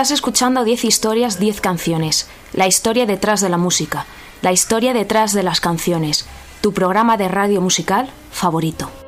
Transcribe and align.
Estás 0.00 0.12
escuchando 0.12 0.64
10 0.64 0.86
historias, 0.86 1.38
10 1.38 1.60
canciones. 1.60 2.26
La 2.54 2.66
historia 2.66 3.04
detrás 3.04 3.42
de 3.42 3.50
la 3.50 3.58
música. 3.58 4.06
La 4.40 4.50
historia 4.50 4.94
detrás 4.94 5.34
de 5.34 5.42
las 5.42 5.60
canciones. 5.60 6.24
Tu 6.62 6.72
programa 6.72 7.18
de 7.18 7.28
radio 7.28 7.60
musical 7.60 8.08
favorito. 8.32 8.99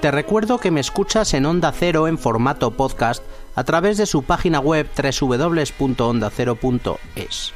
Te 0.00 0.10
recuerdo 0.10 0.58
que 0.58 0.70
me 0.70 0.80
escuchas 0.80 1.34
en 1.34 1.44
Onda 1.44 1.72
Cero 1.72 2.08
en 2.08 2.16
formato 2.16 2.70
podcast 2.70 3.22
a 3.54 3.64
través 3.64 3.98
de 3.98 4.06
su 4.06 4.22
página 4.22 4.58
web 4.58 4.88
www.ondacero.es. 4.96 7.52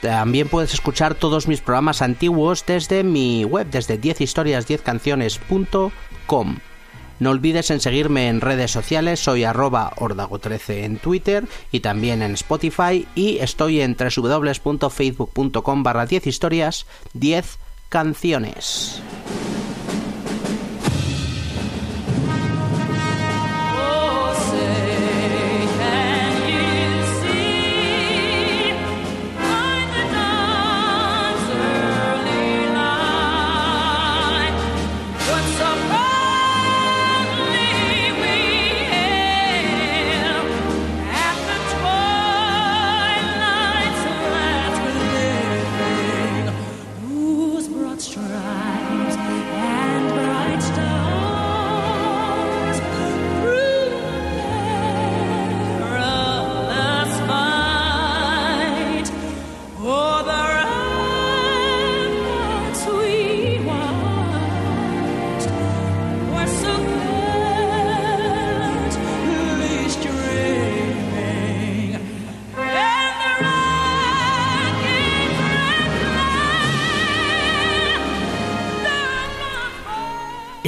También 0.00 0.48
puedes 0.48 0.72
escuchar 0.72 1.14
todos 1.14 1.48
mis 1.48 1.60
programas 1.60 2.00
antiguos 2.00 2.64
desde 2.66 3.04
mi 3.04 3.44
web, 3.44 3.66
desde 3.70 4.00
10historias10canciones.com. 4.00 6.58
No 7.20 7.30
olvides 7.30 7.70
en 7.70 7.80
seguirme 7.80 8.28
en 8.28 8.40
redes 8.40 8.70
sociales, 8.70 9.20
soy 9.20 9.44
arroba 9.44 9.92
ordago13 9.96 10.84
en 10.84 10.96
Twitter 10.96 11.44
y 11.70 11.80
también 11.80 12.22
en 12.22 12.32
Spotify 12.32 13.06
y 13.14 13.40
estoy 13.40 13.82
en 13.82 13.94
www.facebook.com 13.94 15.82
barra 15.82 16.08
10historias 16.08 16.86
10 17.12 17.58
canciones. 17.90 19.02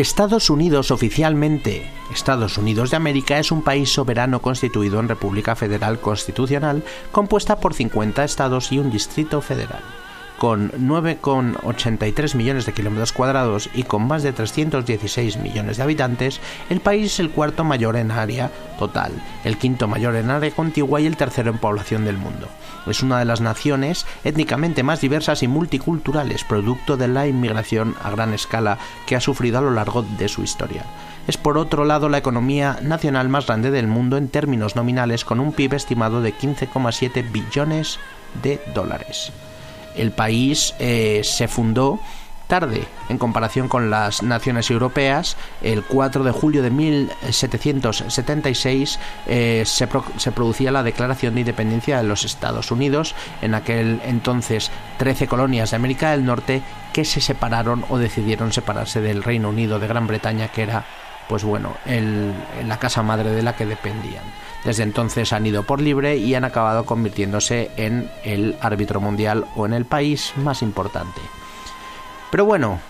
Estados 0.05 0.51
Unidos 0.51 0.91
oficialmente, 0.91 1.91
Estados 2.13 2.59
Unidos 2.59 2.91
de 2.91 2.99
América 2.99 3.39
es 3.39 3.51
un 3.51 3.63
país 3.63 3.91
soberano 3.91 4.43
constituido 4.43 5.01
en 5.01 5.09
República 5.09 5.57
Federal 5.57 5.99
Constitucional 5.99 6.85
compuesta 7.11 7.57
por 7.57 7.73
50 7.73 8.23
estados 8.23 8.71
y 8.71 8.79
un 8.79 8.91
distrito 8.91 9.41
federal 9.41 9.83
con 10.45 10.73
9,83 10.73 12.35
millones 12.35 12.67
de 12.67 12.75
kilómetros 12.75 13.13
cuadrados 13.13 13.71
y 13.73 13.85
con 13.85 14.07
más 14.07 14.23
de 14.23 14.35
316 14.35 15.39
millones 15.39 15.79
de 15.79 15.83
habitantes, 15.83 16.39
el 16.69 16.83
país 16.83 17.15
es 17.15 17.21
el 17.21 17.31
cuarto 17.31 17.65
mayor 17.65 17.97
en 17.97 18.11
área 18.11 18.51
total, 18.79 19.13
el 19.45 19.57
quinto 19.57 19.89
mayor 19.89 20.17
en 20.17 20.29
área 20.29 20.51
contigua 20.51 21.01
y 21.01 21.07
el 21.07 21.17
tercero 21.17 21.51
en 21.51 21.57
población 21.57 22.05
del 22.05 22.19
mundo. 22.19 22.47
Es 22.87 23.03
una 23.03 23.19
de 23.21 23.25
las 23.25 23.41
naciones 23.41 24.05
étnicamente 24.23 24.83
más 24.83 25.01
diversas 25.01 25.43
y 25.43 25.49
multiculturales, 25.49 26.45
producto 26.45 26.99
de 26.99 27.09
la 27.09 27.27
inmigración 27.27 27.95
a 28.03 28.11
gran 28.11 28.35
escala 28.35 28.77
que 29.07 29.17
ha 29.17 29.23
sufrido 29.23 29.57
a 29.57 29.63
lo 29.63 29.71
largo 29.71 30.03
de 30.03 30.29
su 30.29 30.43
historia 30.43 30.85
es 31.27 31.39
por 31.39 31.57
otro 31.57 31.87
lado 31.87 32.11
la 32.11 32.19
economía 32.19 32.81
nacional 32.83 33.31
más 33.31 33.47
grande 33.47 33.71
del 33.71 33.87
mundo 33.87 34.19
en 34.19 34.29
términos 34.29 34.77
nominales 34.77 35.25
con 35.25 35.41
un 35.41 35.55
PIB 35.55 35.73
estimado 35.73 36.21
de 36.21 36.35
15,7 36.35 37.33
billones 37.33 37.99
de 38.43 38.61
dólares 38.75 39.33
el 39.97 40.13
país 40.13 40.75
eh, 40.79 41.23
se 41.25 41.49
fundó 41.49 41.99
tarde 42.47 42.85
en 43.09 43.19
comparación 43.19 43.69
con 43.69 43.91
las 43.91 44.23
naciones 44.23 44.71
europeas. 44.71 45.37
El 45.63 45.83
4 45.83 46.23
de 46.25 46.31
julio 46.31 46.63
de 46.63 46.71
1776 46.71 48.99
eh, 49.27 49.65
se, 49.67 49.89
se, 50.17 50.33
producía 50.33 50.71
la 50.71 50.83
Declaración 50.83 51.35
de 51.35 51.41
Independencia 51.41 51.99
de 51.99 52.05
los 52.05 52.25
Estados 52.25 52.71
Unidos, 52.71 53.15
en 53.43 53.55
aquel 53.55 54.01
entonces 54.05 54.71
13 54.99 55.27
colonias 55.27 55.71
de 55.71 55.77
América 55.77 56.11
del 56.11 56.25
Norte 56.25 56.63
que 56.93 57.05
se 57.05 57.21
separaron 57.21 57.85
o 57.89 57.99
decidieron 57.99 58.53
separarse 58.53 59.01
del 59.01 59.23
Reino 59.23 59.49
Unido 59.49 59.81
de 59.81 59.89
Gran 59.89 60.07
Bretaña, 60.07 60.49
que 60.49 60.63
era, 60.63 60.85
pues 61.29 61.45
bueno, 61.45 61.75
la 61.87 62.79
casa 62.79 63.03
madre 63.03 63.31
de 63.31 63.43
la 63.43 63.57
que 63.57 63.67
dependían. 63.67 64.25
Desde 64.65 64.83
entonces 64.83 65.33
han 65.33 65.47
ido 65.47 65.63
por 65.63 65.81
libre 65.81 66.17
y 66.17 66.35
han 66.35 66.45
acabado 66.45 66.85
convirtiéndose 66.85 67.71
en 67.77 68.11
el 68.23 68.57
árbitro 68.61 69.01
mundial 69.01 69.45
o 69.57 69.67
en 69.67 69.75
el 69.75 69.85
país 69.85 70.33
más 70.37 70.63
importante. 70.63 71.21
Pero 72.31 72.47
bueno, 72.47 72.81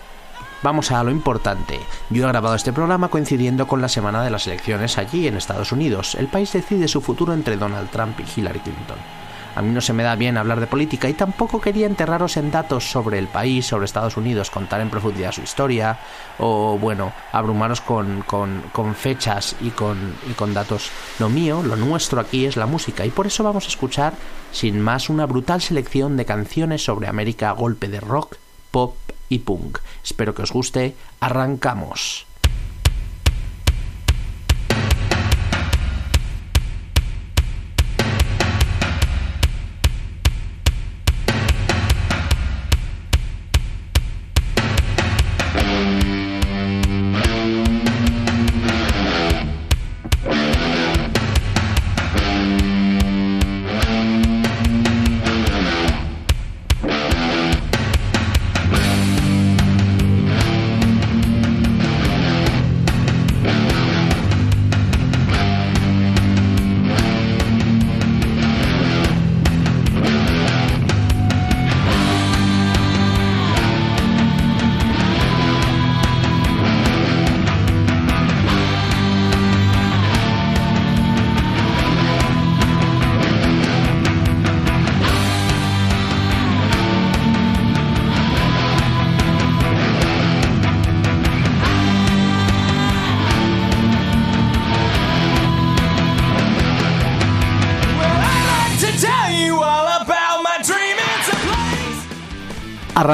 vamos 0.63 0.91
a 0.91 1.03
lo 1.03 1.11
importante. 1.11 1.79
Yo 2.09 2.23
he 2.23 2.27
grabado 2.27 2.55
este 2.55 2.73
programa 2.73 3.09
coincidiendo 3.09 3.67
con 3.67 3.81
la 3.81 3.89
semana 3.89 4.23
de 4.23 4.31
las 4.31 4.47
elecciones 4.47 4.97
allí 4.97 5.27
en 5.27 5.35
Estados 5.35 5.71
Unidos. 5.71 6.15
El 6.15 6.27
país 6.27 6.53
decide 6.53 6.87
su 6.87 7.01
futuro 7.01 7.33
entre 7.33 7.57
Donald 7.57 7.89
Trump 7.89 8.19
y 8.19 8.39
Hillary 8.39 8.59
Clinton. 8.59 9.24
A 9.55 9.61
mí 9.61 9.71
no 9.71 9.81
se 9.81 9.93
me 9.93 10.03
da 10.03 10.15
bien 10.15 10.37
hablar 10.37 10.59
de 10.59 10.67
política 10.67 11.07
y 11.07 11.13
tampoco 11.13 11.61
quería 11.61 11.87
enterraros 11.87 12.35
en 12.37 12.51
datos 12.51 12.89
sobre 12.91 13.19
el 13.19 13.27
país, 13.27 13.65
sobre 13.65 13.85
Estados 13.85 14.17
Unidos, 14.17 14.51
contar 14.51 14.81
en 14.81 14.89
profundidad 14.89 15.31
su 15.31 15.41
historia 15.41 15.97
o, 16.39 16.77
bueno, 16.77 17.13
abrumaros 17.31 17.79
con, 17.79 18.23
con, 18.23 18.95
fechas 18.95 19.55
y 19.61 19.69
con, 19.69 20.15
y 20.29 20.33
con 20.33 20.53
datos. 20.53 20.91
Lo 21.19 21.29
mío, 21.29 21.63
lo 21.63 21.77
nuestro 21.77 22.19
aquí 22.19 22.45
es 22.45 22.57
la 22.57 22.65
música 22.65 23.05
y 23.05 23.11
por 23.11 23.27
eso 23.27 23.43
vamos 23.43 23.65
a 23.65 23.69
escuchar, 23.69 24.13
sin 24.51 24.81
más, 24.81 25.09
una 25.09 25.25
brutal 25.25 25.61
selección 25.61 26.17
de 26.17 26.25
canciones 26.25 26.83
sobre 26.83 27.07
América 27.07 27.49
a 27.49 27.53
golpe 27.53 27.87
de 27.87 28.01
rock, 28.01 28.35
pop 28.71 28.95
y 29.29 29.39
punk. 29.39 29.79
Espero 30.03 30.35
que 30.35 30.43
os 30.43 30.51
guste. 30.51 30.95
Arrancamos. 31.19 32.27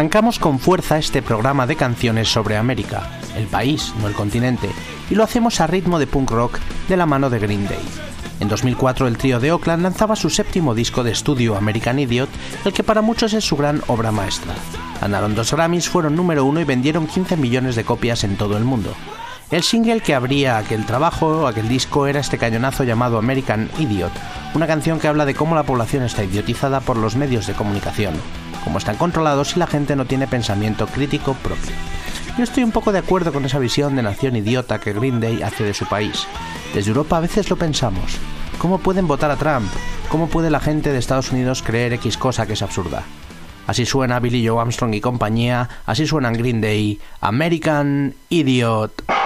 Arrancamos 0.01 0.39
con 0.39 0.57
fuerza 0.57 0.97
este 0.97 1.21
programa 1.21 1.67
de 1.67 1.75
canciones 1.75 2.27
sobre 2.27 2.57
América, 2.57 3.07
el 3.37 3.45
país, 3.45 3.93
no 4.01 4.07
el 4.07 4.15
continente, 4.15 4.67
y 5.11 5.13
lo 5.13 5.23
hacemos 5.23 5.61
a 5.61 5.67
ritmo 5.67 5.99
de 5.99 6.07
punk 6.07 6.31
rock 6.31 6.57
de 6.89 6.97
la 6.97 7.05
mano 7.05 7.29
de 7.29 7.37
Green 7.37 7.67
Day. 7.67 7.77
En 8.39 8.47
2004 8.47 9.07
el 9.07 9.19
trío 9.19 9.39
de 9.39 9.51
Oakland 9.51 9.83
lanzaba 9.83 10.15
su 10.15 10.31
séptimo 10.31 10.73
disco 10.73 11.03
de 11.03 11.11
estudio 11.11 11.55
American 11.55 11.99
Idiot, 11.99 12.29
el 12.65 12.73
que 12.73 12.83
para 12.83 13.03
muchos 13.03 13.33
es 13.33 13.45
su 13.45 13.55
gran 13.55 13.83
obra 13.85 14.11
maestra. 14.11 14.55
Ganaron 15.01 15.35
dos 15.35 15.53
Grammys, 15.53 15.87
fueron 15.87 16.15
número 16.15 16.45
uno 16.45 16.59
y 16.59 16.63
vendieron 16.63 17.05
15 17.05 17.37
millones 17.37 17.75
de 17.75 17.83
copias 17.83 18.23
en 18.23 18.37
todo 18.37 18.57
el 18.57 18.63
mundo. 18.63 18.95
El 19.51 19.61
single 19.61 20.01
que 20.01 20.15
abría 20.15 20.57
aquel 20.57 20.87
trabajo, 20.87 21.45
aquel 21.45 21.69
disco, 21.69 22.07
era 22.07 22.21
este 22.21 22.39
cañonazo 22.39 22.85
llamado 22.85 23.19
American 23.19 23.69
Idiot, 23.77 24.13
una 24.55 24.65
canción 24.65 24.99
que 24.99 25.07
habla 25.07 25.27
de 25.27 25.35
cómo 25.35 25.53
la 25.53 25.61
población 25.61 26.01
está 26.01 26.23
idiotizada 26.23 26.79
por 26.79 26.97
los 26.97 27.15
medios 27.15 27.45
de 27.45 27.53
comunicación 27.53 28.15
cómo 28.63 28.77
están 28.77 28.97
controlados 28.97 29.55
y 29.55 29.59
la 29.59 29.67
gente 29.67 29.95
no 29.95 30.05
tiene 30.05 30.27
pensamiento 30.27 30.87
crítico 30.87 31.33
propio. 31.35 31.73
Yo 32.37 32.43
estoy 32.43 32.63
un 32.63 32.71
poco 32.71 32.91
de 32.91 32.99
acuerdo 32.99 33.33
con 33.33 33.45
esa 33.45 33.59
visión 33.59 33.95
de 33.95 34.03
nación 34.03 34.35
idiota 34.35 34.79
que 34.79 34.93
Green 34.93 35.19
Day 35.19 35.41
hace 35.43 35.63
de 35.63 35.73
su 35.73 35.85
país. 35.85 36.27
Desde 36.73 36.89
Europa 36.89 37.17
a 37.17 37.21
veces 37.21 37.49
lo 37.49 37.57
pensamos. 37.57 38.17
¿Cómo 38.57 38.77
pueden 38.77 39.07
votar 39.07 39.31
a 39.31 39.35
Trump? 39.35 39.69
¿Cómo 40.09 40.27
puede 40.27 40.49
la 40.49 40.59
gente 40.59 40.91
de 40.91 40.99
Estados 40.99 41.31
Unidos 41.31 41.61
creer 41.61 41.93
X 41.93 42.17
cosa 42.17 42.45
que 42.45 42.53
es 42.53 42.61
absurda? 42.61 43.03
Así 43.67 43.85
suena 43.85 44.19
Billy 44.19 44.47
Joe 44.47 44.59
Armstrong 44.59 44.93
y 44.93 45.01
compañía, 45.01 45.69
así 45.85 46.07
suenan 46.07 46.33
Green 46.33 46.61
Day, 46.61 46.99
American 47.21 48.15
Idiot. 48.29 49.20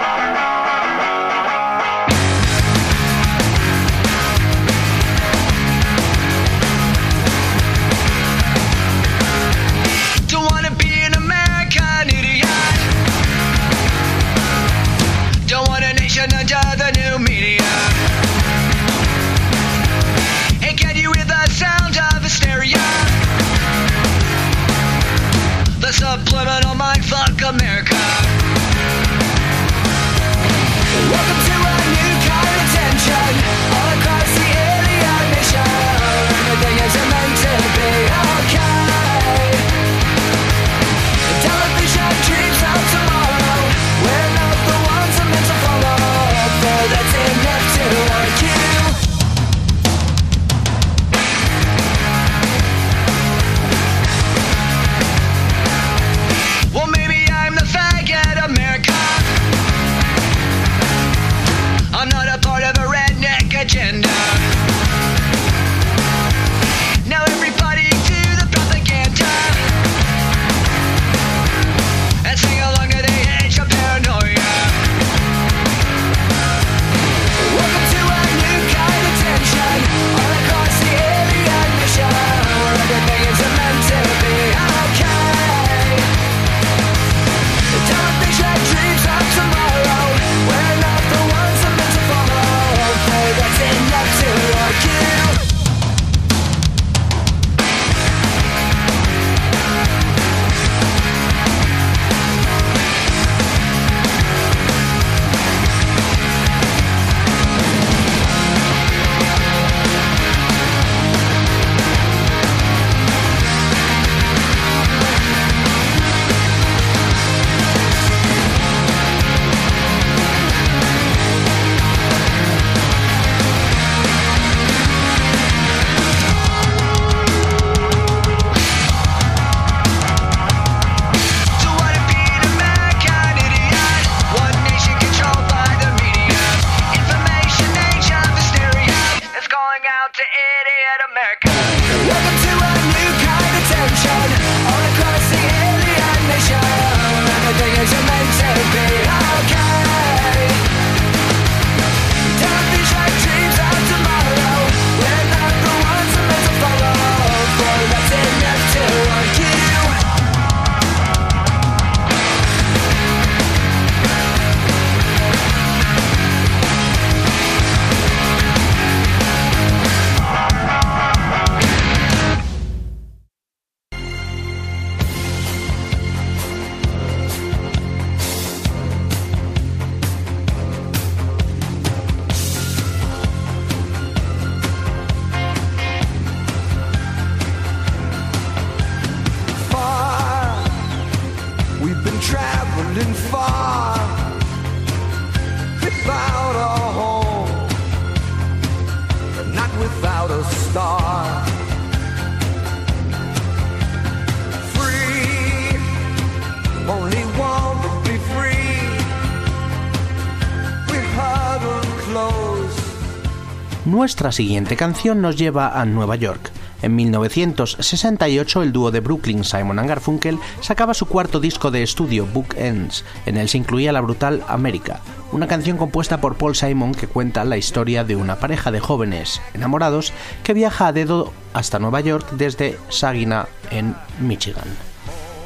Nuestra 214.06 214.30
siguiente 214.30 214.76
canción 214.76 215.20
nos 215.20 215.34
lleva 215.34 215.80
a 215.80 215.84
Nueva 215.84 216.14
York. 216.14 216.52
En 216.80 216.94
1968 216.94 218.62
el 218.62 218.72
dúo 218.72 218.92
de 218.92 219.00
Brooklyn 219.00 219.42
Simon 219.42 219.84
Garfunkel 219.84 220.38
sacaba 220.60 220.94
su 220.94 221.06
cuarto 221.06 221.40
disco 221.40 221.72
de 221.72 221.82
estudio 221.82 222.24
Book 222.24 222.54
Ends. 222.56 223.04
En 223.26 223.36
él 223.36 223.48
se 223.48 223.58
incluía 223.58 223.90
la 223.90 224.00
brutal 224.00 224.44
América, 224.46 225.00
una 225.32 225.48
canción 225.48 225.76
compuesta 225.76 226.20
por 226.20 226.36
Paul 226.36 226.54
Simon 226.54 226.94
que 226.94 227.08
cuenta 227.08 227.44
la 227.44 227.56
historia 227.56 228.04
de 228.04 228.14
una 228.14 228.36
pareja 228.36 228.70
de 228.70 228.78
jóvenes 228.78 229.42
enamorados 229.54 230.12
que 230.44 230.54
viaja 230.54 230.86
a 230.86 230.92
dedo 230.92 231.32
hasta 231.52 231.80
Nueva 231.80 232.00
York 232.00 232.28
desde 232.30 232.78
Saginaw 232.90 233.46
en 233.72 233.96
Michigan, 234.20 234.68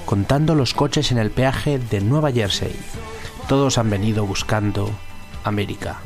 contando 0.05 0.55
los 0.55 0.75
coches 0.75 1.13
en 1.13 1.17
el 1.17 1.31
peaje 1.31 1.79
de 1.79 2.03
Nueva 2.03 2.31
Jersey. 2.31 2.77
Todos 3.49 3.79
han 3.79 3.89
venido 3.89 4.27
buscando 4.27 4.91
América. 5.45 6.01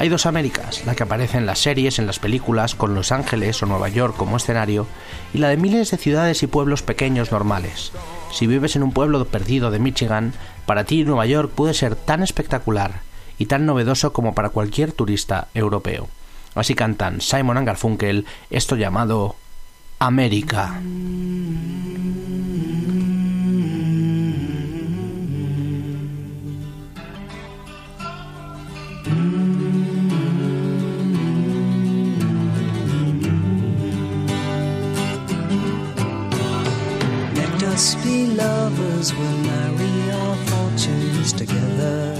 Hay 0.00 0.08
dos 0.08 0.24
Américas, 0.24 0.86
la 0.86 0.94
que 0.94 1.02
aparece 1.02 1.36
en 1.36 1.44
las 1.44 1.58
series, 1.58 1.98
en 1.98 2.06
las 2.06 2.18
películas, 2.18 2.74
con 2.74 2.94
Los 2.94 3.12
Ángeles 3.12 3.62
o 3.62 3.66
Nueva 3.66 3.90
York 3.90 4.16
como 4.16 4.38
escenario, 4.38 4.86
y 5.34 5.38
la 5.38 5.50
de 5.50 5.58
miles 5.58 5.90
de 5.90 5.98
ciudades 5.98 6.42
y 6.42 6.46
pueblos 6.46 6.82
pequeños 6.82 7.32
normales. 7.32 7.92
Si 8.32 8.46
vives 8.46 8.76
en 8.76 8.82
un 8.82 8.92
pueblo 8.92 9.22
perdido 9.26 9.70
de 9.70 9.78
Michigan, 9.78 10.32
para 10.64 10.84
ti 10.84 11.04
Nueva 11.04 11.26
York 11.26 11.52
puede 11.54 11.74
ser 11.74 11.96
tan 11.96 12.22
espectacular 12.22 13.02
y 13.36 13.44
tan 13.44 13.66
novedoso 13.66 14.14
como 14.14 14.34
para 14.34 14.48
cualquier 14.48 14.92
turista 14.92 15.48
europeo. 15.52 16.08
Así 16.54 16.74
cantan 16.74 17.20
Simon 17.20 17.62
Garfunkel 17.62 18.24
esto 18.48 18.76
llamado 18.76 19.36
América. 19.98 20.80
Us 37.80 37.94
be 38.04 38.26
lovers, 38.26 39.14
we'll 39.14 39.38
marry 39.38 40.10
our 40.12 40.36
fortunes 40.50 41.32
together. 41.32 42.14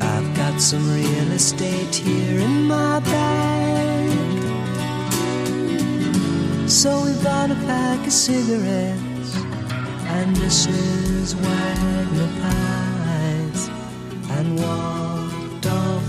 I've 0.00 0.30
got 0.34 0.58
some 0.58 0.84
real 0.90 1.30
estate 1.32 1.94
here 1.94 2.40
in 2.40 2.64
my 2.66 3.00
bag. 3.00 4.10
So 6.66 6.90
we 7.04 7.12
bought 7.22 7.50
a 7.50 7.56
pack 7.66 8.06
of 8.06 8.12
cigarettes 8.12 9.30
and 10.16 10.34
Mrs. 10.36 11.34
Wagner 11.44 12.30
pies 12.40 13.62
and 14.36 14.46
walked 14.64 15.66
off 15.66 16.06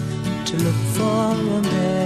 to 0.50 0.56
look 0.66 0.82
for 0.96 1.34
America. 1.62 2.06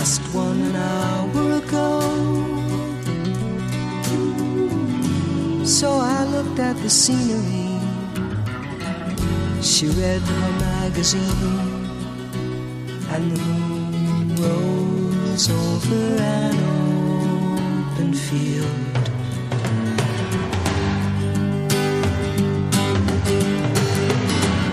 last 0.00 0.22
one 0.32 0.74
hour 0.74 1.44
ago. 1.60 2.00
So 5.62 5.88
I 6.16 6.24
looked 6.24 6.58
at 6.58 6.76
the 6.84 6.88
scenery. 6.88 7.68
She 9.60 9.86
read 10.00 10.22
her 10.22 10.52
magazine, 10.68 11.84
and 13.12 13.24
the 13.32 13.40
moon 13.44 14.36
rose 14.42 15.46
over 15.50 16.02
an 16.38 16.56
open 17.92 18.14
field. 18.14 18.80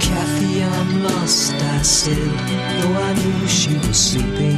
Kathy, 0.05 0.63
I'm 0.63 1.03
lost, 1.03 1.53
I 1.53 1.81
said, 1.81 2.31
though 2.79 2.98
I 3.07 3.12
knew 3.19 3.48
she 3.60 3.74
was 3.86 4.00
sleeping. 4.10 4.56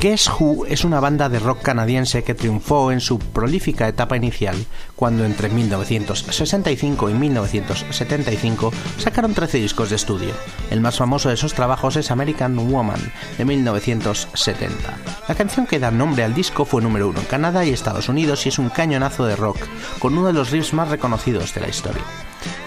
Guess 0.00 0.30
Who 0.38 0.66
es 0.66 0.84
una 0.84 1.00
banda 1.00 1.28
de 1.28 1.40
rock 1.40 1.60
canadiense 1.60 2.22
que 2.22 2.36
triunfó 2.36 2.92
en 2.92 3.00
su 3.00 3.18
prolífica 3.18 3.88
etapa 3.88 4.16
inicial 4.16 4.54
cuando 4.94 5.24
entre 5.24 5.48
1965 5.48 7.10
y 7.10 7.14
1975 7.14 8.72
sacaron 8.96 9.34
13 9.34 9.58
discos 9.58 9.90
de 9.90 9.96
estudio. 9.96 10.34
El 10.70 10.80
más 10.80 10.98
famoso 10.98 11.30
de 11.30 11.34
esos 11.34 11.52
trabajos 11.52 11.96
es 11.96 12.12
American 12.12 12.56
Woman 12.56 13.00
de 13.38 13.44
1970. 13.44 14.98
La 15.26 15.34
canción 15.34 15.66
que 15.66 15.80
da 15.80 15.90
nombre 15.90 16.22
al 16.22 16.32
disco 16.32 16.64
fue 16.64 16.80
número 16.80 17.08
uno 17.08 17.18
en 17.18 17.26
Canadá 17.26 17.64
y 17.64 17.70
Estados 17.70 18.08
Unidos 18.08 18.46
y 18.46 18.50
es 18.50 18.60
un 18.60 18.68
cañonazo 18.68 19.26
de 19.26 19.34
rock 19.34 19.58
con 19.98 20.16
uno 20.16 20.28
de 20.28 20.32
los 20.32 20.52
riffs 20.52 20.74
más 20.74 20.90
reconocidos 20.90 21.52
de 21.54 21.60
la 21.60 21.68
historia 21.68 22.04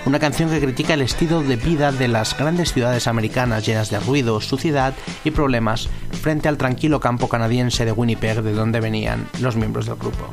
una 0.06 0.20
canción 0.20 0.50
que 0.50 0.60
critica 0.60 0.94
el 0.94 1.02
estilo 1.02 1.42
de 1.42 1.56
vida 1.56 1.92
de 1.92 2.08
las 2.08 2.38
grandes 2.38 2.74
ciudades 2.74 3.08
americanas 3.08 3.66
llenas 3.66 3.90
de 3.90 4.00
ruido, 4.00 4.42
suciedad 4.42 4.94
y 5.24 5.32
problemas 5.32 5.90
frente 6.22 6.50
al 6.50 6.58
tranquilo 6.58 7.00
campo 7.00 7.30
canadiense 7.30 7.86
de 7.86 7.92
Winnipeg 7.92 8.42
de 8.42 8.54
donde 8.54 8.80
venían 8.80 9.28
los 9.40 9.56
miembros 9.56 9.86
del 9.86 9.96
grupo. 9.96 10.28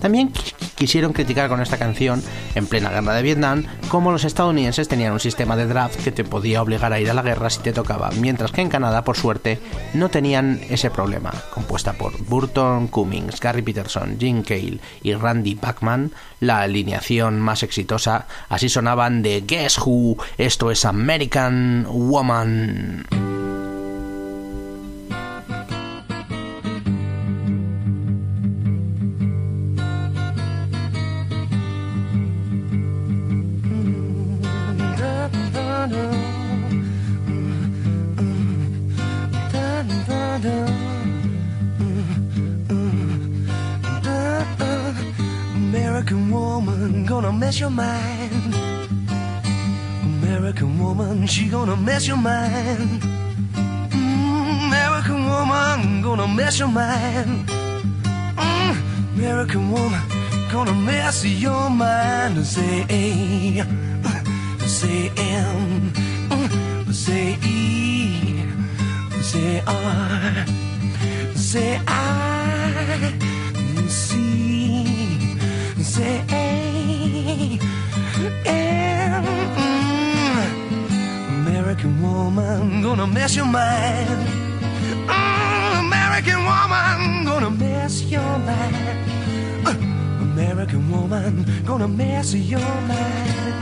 También 0.00 0.32
quisieron 0.76 1.12
criticar 1.12 1.48
con 1.48 1.60
esta 1.60 1.78
canción, 1.78 2.22
en 2.54 2.66
plena 2.66 2.90
guerra 2.90 3.14
de 3.14 3.22
Vietnam, 3.22 3.64
cómo 3.88 4.12
los 4.12 4.24
estadounidenses 4.24 4.88
tenían 4.88 5.12
un 5.12 5.20
sistema 5.20 5.56
de 5.56 5.66
draft 5.66 6.02
que 6.02 6.12
te 6.12 6.24
podía 6.24 6.62
obligar 6.62 6.92
a 6.92 7.00
ir 7.00 7.10
a 7.10 7.14
la 7.14 7.22
guerra 7.22 7.50
si 7.50 7.60
te 7.60 7.72
tocaba, 7.72 8.10
mientras 8.20 8.52
que 8.52 8.60
en 8.60 8.68
Canadá, 8.68 9.02
por 9.02 9.16
suerte, 9.16 9.58
no 9.94 10.08
tenían 10.08 10.60
ese 10.68 10.90
problema. 10.90 11.32
Compuesta 11.50 11.94
por 11.94 12.22
Burton 12.24 12.88
Cummings, 12.88 13.40
Gary 13.40 13.62
Peterson, 13.62 14.16
Jim 14.18 14.42
Cale 14.42 14.78
y 15.02 15.14
Randy 15.14 15.54
Bachman, 15.54 16.12
la 16.40 16.60
alineación 16.60 17.40
más 17.40 17.62
exitosa, 17.62 18.26
así 18.48 18.68
sonaban 18.68 19.22
de 19.22 19.42
Guess 19.46 19.78
Who, 19.78 20.16
esto 20.36 20.70
es 20.70 20.84
American 20.84 21.86
Woman. 21.88 23.45
Gonna 83.06 83.20
mess 83.20 83.36
your 83.36 83.46
mind. 83.46 84.28
Mm, 85.06 85.78
American 85.86 86.44
woman 86.44 87.24
gonna 87.24 87.50
mess 87.50 88.02
your 88.02 88.20
mind. 88.20 89.66
Uh, 89.66 89.70
American 90.22 90.90
woman 90.90 91.44
gonna 91.64 91.86
mess 91.86 92.34
your 92.34 92.58
mind. 92.58 93.55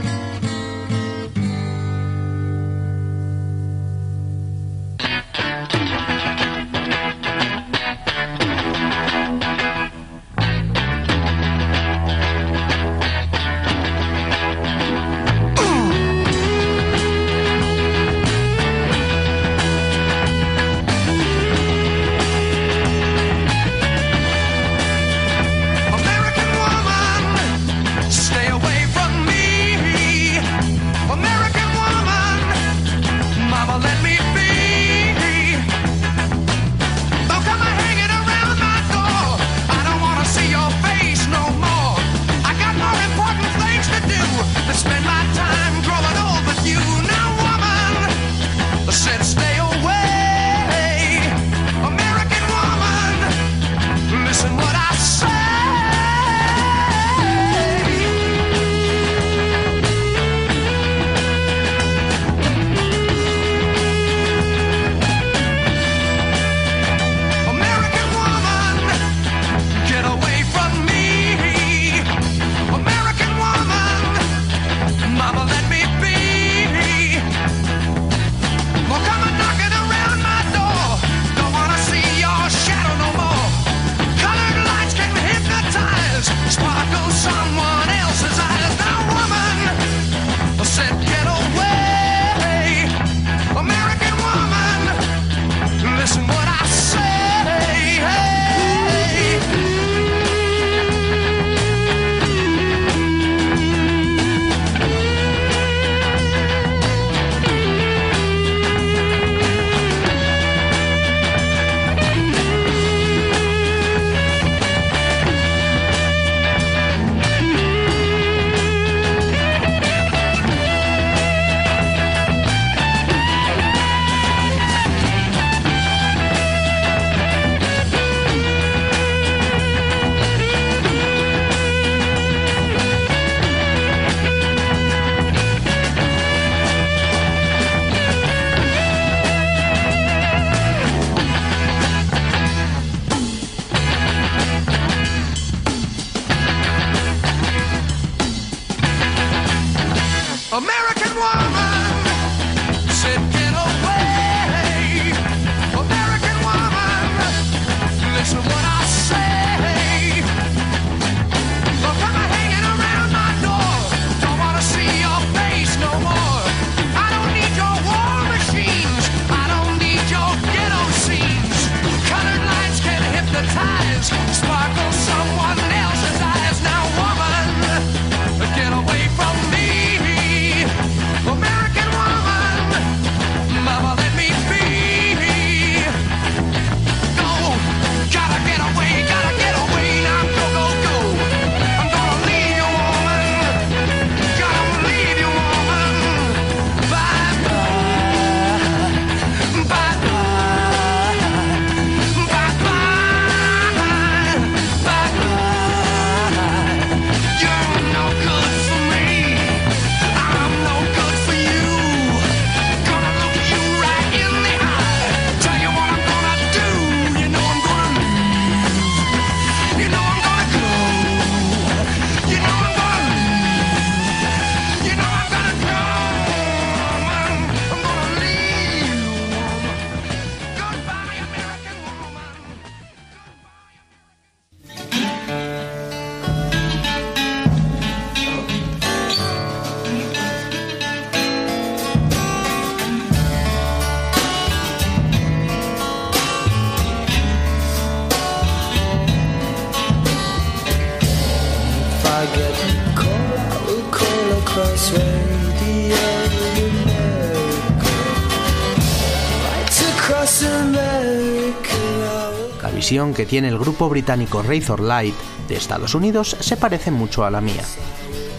Que 262.85 263.25
tiene 263.25 263.47
el 263.47 263.57
grupo 263.57 263.89
británico 263.89 264.43
Razor 264.43 264.79
Light 264.79 265.15
de 265.47 265.55
Estados 265.55 265.95
Unidos 265.95 266.37
se 266.39 266.55
parece 266.55 266.91
mucho 266.91 267.25
a 267.25 267.31
la 267.31 267.41
mía. 267.41 267.63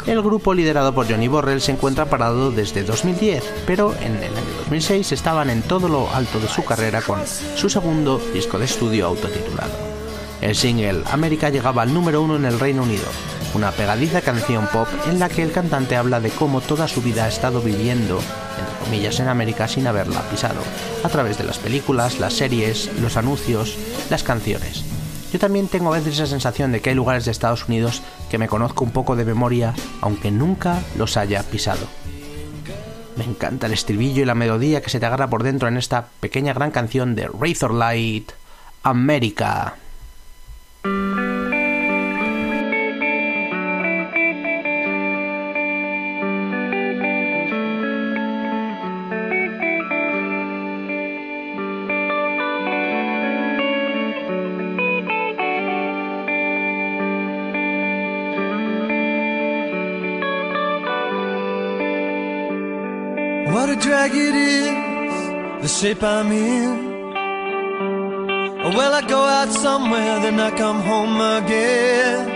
El 0.07 0.23
grupo 0.23 0.55
liderado 0.55 0.95
por 0.95 1.11
Johnny 1.11 1.27
Borrell 1.27 1.61
se 1.61 1.73
encuentra 1.73 2.05
parado 2.05 2.53
desde 2.53 2.85
2010, 2.85 3.43
pero 3.67 3.93
en 4.01 4.15
el 4.15 4.37
año 4.37 4.57
2006 4.59 5.11
estaban 5.11 5.51
en 5.51 5.63
todo 5.63 5.89
lo 5.89 6.09
alto 6.15 6.39
de 6.39 6.47
su 6.47 6.65
carrera 6.65 7.03
con 7.03 7.19
su 7.57 7.69
segundo 7.69 8.21
disco 8.33 8.57
de 8.57 8.67
estudio 8.67 9.07
autotitulado. 9.07 9.73
El 10.41 10.55
single 10.55 11.03
América 11.11 11.51
llegaba 11.51 11.83
al 11.83 11.93
número 11.93 12.23
uno 12.23 12.37
en 12.37 12.45
el 12.45 12.61
Reino 12.61 12.85
Unido, 12.85 13.07
una 13.53 13.73
pegadiza 13.73 14.21
canción 14.21 14.69
pop 14.73 14.87
en 15.09 15.19
la 15.19 15.29
que 15.29 15.43
el 15.43 15.51
cantante 15.51 15.97
habla 15.97 16.21
de 16.21 16.31
cómo 16.31 16.61
toda 16.61 16.87
su 16.87 17.03
vida 17.03 17.25
ha 17.25 17.29
estado 17.29 17.61
viviendo, 17.61 18.21
comillas, 18.87 19.19
en 19.19 19.29
América 19.29 19.67
sin 19.67 19.87
haberla 19.87 20.23
pisado, 20.31 20.61
a 21.03 21.09
través 21.09 21.37
de 21.39 21.45
las 21.45 21.59
películas, 21.59 22.21
las 22.21 22.35
series, 22.35 22.89
los 23.01 23.17
anuncios, 23.17 23.77
las 24.11 24.23
canciones. 24.23 24.85
Yo 25.33 25.41
también 25.41 25.67
tengo 25.67 25.93
a 25.93 25.99
veces 25.99 26.15
esa 26.15 26.27
sensación 26.27 26.71
de 26.71 26.81
que 26.81 26.91
hay 26.91 26.97
lugares 26.97 27.25
de 27.25 27.33
Estados 27.33 27.69
Unidos 27.69 28.03
que 28.31 28.39
me 28.39 28.47
conozco 28.47 28.85
un 28.85 28.93
poco 28.93 29.17
de 29.17 29.25
memoria, 29.25 29.75
aunque 30.01 30.31
nunca 30.31 30.81
los 30.97 31.17
haya 31.17 31.43
pisado. 31.43 31.87
Me 33.17 33.25
encanta 33.25 33.67
el 33.67 33.73
estribillo 33.73 34.23
y 34.23 34.27
la 34.27 34.37
melodía 34.37 34.83
que 34.83 34.91
se 34.91 35.01
te 35.01 35.07
agarra 35.07 35.29
por 35.29 35.43
dentro 35.43 35.67
en 35.67 35.79
esta 35.79 36.07
pequeña 36.21 36.55
gran 36.55 36.71
canción 36.71 37.17
de 37.17 37.29
Razor 37.29 37.75
Light, 37.75 38.31
shape 65.77 66.03
I'm 66.03 66.33
in. 66.33 67.13
Well, 68.77 68.95
I 68.95 69.03
go 69.07 69.21
out 69.39 69.51
somewhere, 69.53 70.21
then 70.21 70.41
I 70.41 70.51
come 70.57 70.81
home 70.81 71.21
again. 71.39 72.31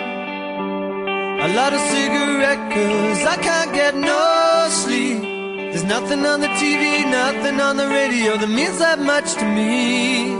A 1.47 1.49
lot 1.55 1.73
of 1.73 1.81
cigarette, 1.81 2.63
cause 2.75 3.23
I 3.35 3.37
can't 3.49 3.73
get 3.73 3.95
no 3.97 4.69
sleep. 4.69 5.23
There's 5.71 5.85
nothing 5.85 6.27
on 6.27 6.41
the 6.43 6.53
TV, 6.61 7.11
nothing 7.11 7.61
on 7.63 7.79
the 7.79 7.89
radio 7.89 8.37
that 8.37 8.51
means 8.51 8.79
that 8.79 8.99
much 8.99 9.33
to 9.41 9.47
me. 9.47 10.35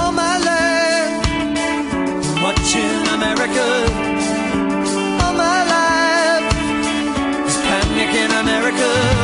All 0.00 0.12
my 0.12 0.36
life, 0.50 1.14
watching 2.44 3.00
America. 3.18 3.68
All 5.22 5.34
my 5.46 5.60
life, 5.76 6.46
panic 7.68 8.12
in 8.22 8.30
America. 8.44 9.23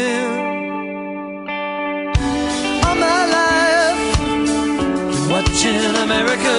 Watching 5.61 5.95
America. 5.95 6.55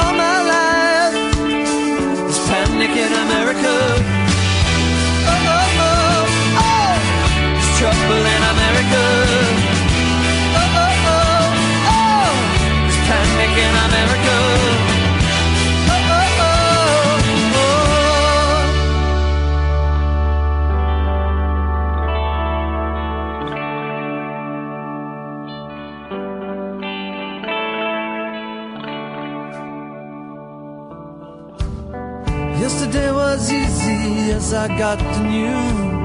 All 0.00 0.14
my 0.14 0.38
life, 0.52 1.16
there's 1.36 2.40
panic 2.48 2.90
in 2.96 3.12
America. 3.12 3.74
Oh, 5.24 5.50
oh, 5.52 5.80
oh, 5.84 6.26
oh, 6.64 6.94
there's 7.52 7.70
trouble 7.78 8.24
in 8.34 8.42
America. 8.54 9.02
Oh, 10.54 10.80
oh, 10.80 11.08
oh, 11.12 11.28
oh, 11.92 12.30
there's 12.84 13.00
panic 13.08 13.54
in 13.66 13.74
America. 13.86 14.91
I 34.54 34.68
got 34.76 34.98
the 34.98 35.20
news. 35.20 36.02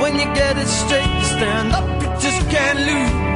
When 0.00 0.14
you 0.14 0.24
get 0.34 0.56
it 0.56 0.66
straight, 0.66 1.06
you 1.06 1.24
stand 1.24 1.72
up, 1.72 1.86
you 2.00 2.08
just 2.20 2.48
can't 2.48 2.78
lose. 2.78 3.27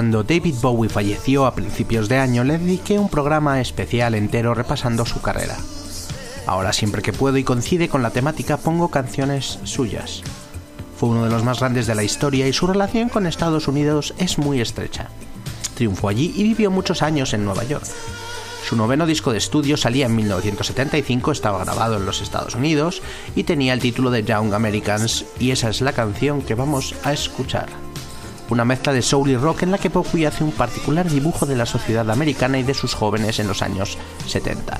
Cuando 0.00 0.22
David 0.22 0.54
Bowie 0.62 0.88
falleció 0.88 1.44
a 1.44 1.54
principios 1.54 2.08
de 2.08 2.16
año, 2.16 2.42
le 2.42 2.56
dediqué 2.56 2.98
un 2.98 3.10
programa 3.10 3.60
especial 3.60 4.14
entero 4.14 4.54
repasando 4.54 5.04
su 5.04 5.20
carrera. 5.20 5.58
Ahora 6.46 6.72
siempre 6.72 7.02
que 7.02 7.12
puedo 7.12 7.36
y 7.36 7.44
coincide 7.44 7.90
con 7.90 8.02
la 8.02 8.08
temática 8.08 8.56
pongo 8.56 8.88
canciones 8.88 9.58
suyas. 9.64 10.22
Fue 10.96 11.10
uno 11.10 11.24
de 11.24 11.30
los 11.30 11.44
más 11.44 11.60
grandes 11.60 11.86
de 11.86 11.94
la 11.94 12.02
historia 12.02 12.48
y 12.48 12.54
su 12.54 12.66
relación 12.66 13.10
con 13.10 13.26
Estados 13.26 13.68
Unidos 13.68 14.14
es 14.16 14.38
muy 14.38 14.62
estrecha. 14.62 15.10
Triunfó 15.74 16.08
allí 16.08 16.32
y 16.34 16.44
vivió 16.44 16.70
muchos 16.70 17.02
años 17.02 17.34
en 17.34 17.44
Nueva 17.44 17.64
York. 17.64 17.84
Su 18.66 18.76
noveno 18.76 19.04
disco 19.04 19.32
de 19.32 19.38
estudio 19.38 19.76
salía 19.76 20.06
en 20.06 20.16
1975, 20.16 21.30
estaba 21.30 21.62
grabado 21.62 21.98
en 21.98 22.06
los 22.06 22.22
Estados 22.22 22.54
Unidos 22.54 23.02
y 23.36 23.44
tenía 23.44 23.74
el 23.74 23.80
título 23.80 24.10
de 24.10 24.24
Young 24.24 24.54
Americans 24.54 25.26
y 25.38 25.50
esa 25.50 25.68
es 25.68 25.82
la 25.82 25.92
canción 25.92 26.40
que 26.40 26.54
vamos 26.54 26.94
a 27.04 27.12
escuchar. 27.12 27.89
Una 28.50 28.64
mezcla 28.64 28.92
de 28.92 29.02
soul 29.02 29.30
y 29.30 29.36
rock 29.36 29.62
en 29.62 29.70
la 29.70 29.78
que 29.78 29.88
Bowie 29.88 30.26
hace 30.26 30.44
un 30.44 30.52
particular 30.52 31.08
dibujo 31.08 31.46
de 31.46 31.56
la 31.56 31.66
sociedad 31.66 32.10
americana 32.10 32.58
y 32.58 32.62
de 32.62 32.74
sus 32.74 32.94
jóvenes 32.94 33.38
en 33.38 33.48
los 33.48 33.62
años 33.62 33.96
70 34.26 34.78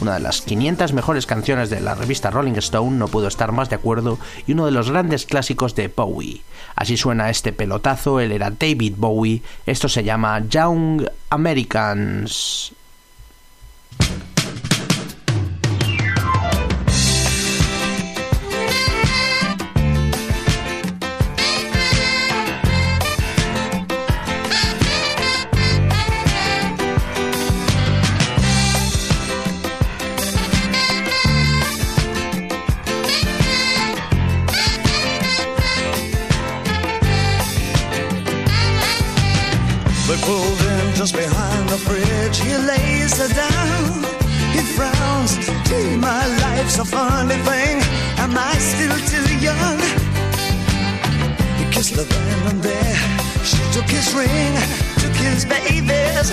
una 0.00 0.14
de 0.14 0.20
las 0.20 0.40
500 0.40 0.92
mejores 0.92 1.26
canciones 1.26 1.70
de 1.70 1.80
la 1.80 1.94
revista 1.94 2.30
Rolling 2.30 2.54
Stone, 2.54 2.96
no 2.96 3.08
pudo 3.08 3.28
estar 3.28 3.52
más 3.52 3.68
de 3.68 3.76
acuerdo, 3.76 4.18
y 4.46 4.52
uno 4.52 4.66
de 4.66 4.72
los 4.72 4.90
grandes 4.90 5.26
clásicos 5.26 5.74
de 5.74 5.88
Bowie. 5.88 6.42
Así 6.74 6.96
suena 6.96 7.30
este 7.30 7.52
pelotazo, 7.52 8.20
él 8.20 8.32
era 8.32 8.50
David 8.50 8.94
Bowie, 8.96 9.42
esto 9.66 9.88
se 9.88 10.02
llama 10.04 10.42
Young 10.48 11.06
Americans. 11.28 12.72
They 40.10 40.18
pulled 40.22 40.60
in 40.60 40.94
just 40.96 41.14
behind 41.14 41.68
the 41.68 41.78
bridge. 41.86 42.40
He 42.42 42.56
lays 42.56 43.16
her 43.18 43.28
down. 43.28 44.02
He 44.50 44.58
frowns. 44.74 45.38
Gee, 45.68 45.96
my 45.96 46.26
life's 46.42 46.80
a 46.80 46.84
funny 46.84 47.36
thing. 47.46 47.80
Am 48.18 48.36
I 48.36 48.54
still 48.58 48.98
too 49.06 49.38
young? 49.38 49.78
He 51.58 51.64
kissed 51.70 51.94
her 51.94 52.02
then 52.02 52.46
and 52.50 52.60
there. 52.60 52.96
She 53.44 53.62
took 53.70 53.88
his 53.88 54.12
ring, 54.12 54.54
took 54.98 55.14
his 55.14 55.44
babies. 55.44 56.32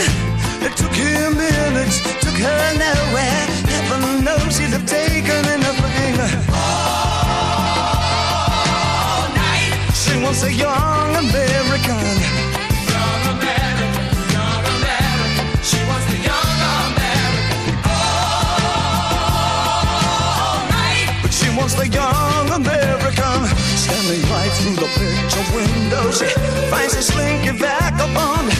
It 0.65 0.73
took 0.75 0.95
him 0.95 1.37
minutes, 1.37 2.01
took 2.25 2.33
her 2.33 2.73
nowhere. 2.81 3.45
Heaven 3.69 4.23
knows 4.25 4.57
he'd 4.57 4.73
have 4.73 4.87
taken 4.87 5.45
anything. 5.53 6.17
All 6.49 6.89
night. 9.37 9.69
She 9.93 10.17
wants 10.23 10.41
a 10.41 10.51
young 10.51 11.15
American. 11.15 12.36
Wants 21.67 21.83
the 21.83 21.89
young 21.89 22.47
American 22.47 23.39
Standing 23.75 24.23
right 24.31 24.51
through 24.55 24.79
the 24.79 24.87
picture 24.95 25.47
window. 25.51 26.11
She 26.15 26.23
finds 26.71 26.95
a 26.95 27.01
slinky 27.01 27.51
vagabond 27.59 28.53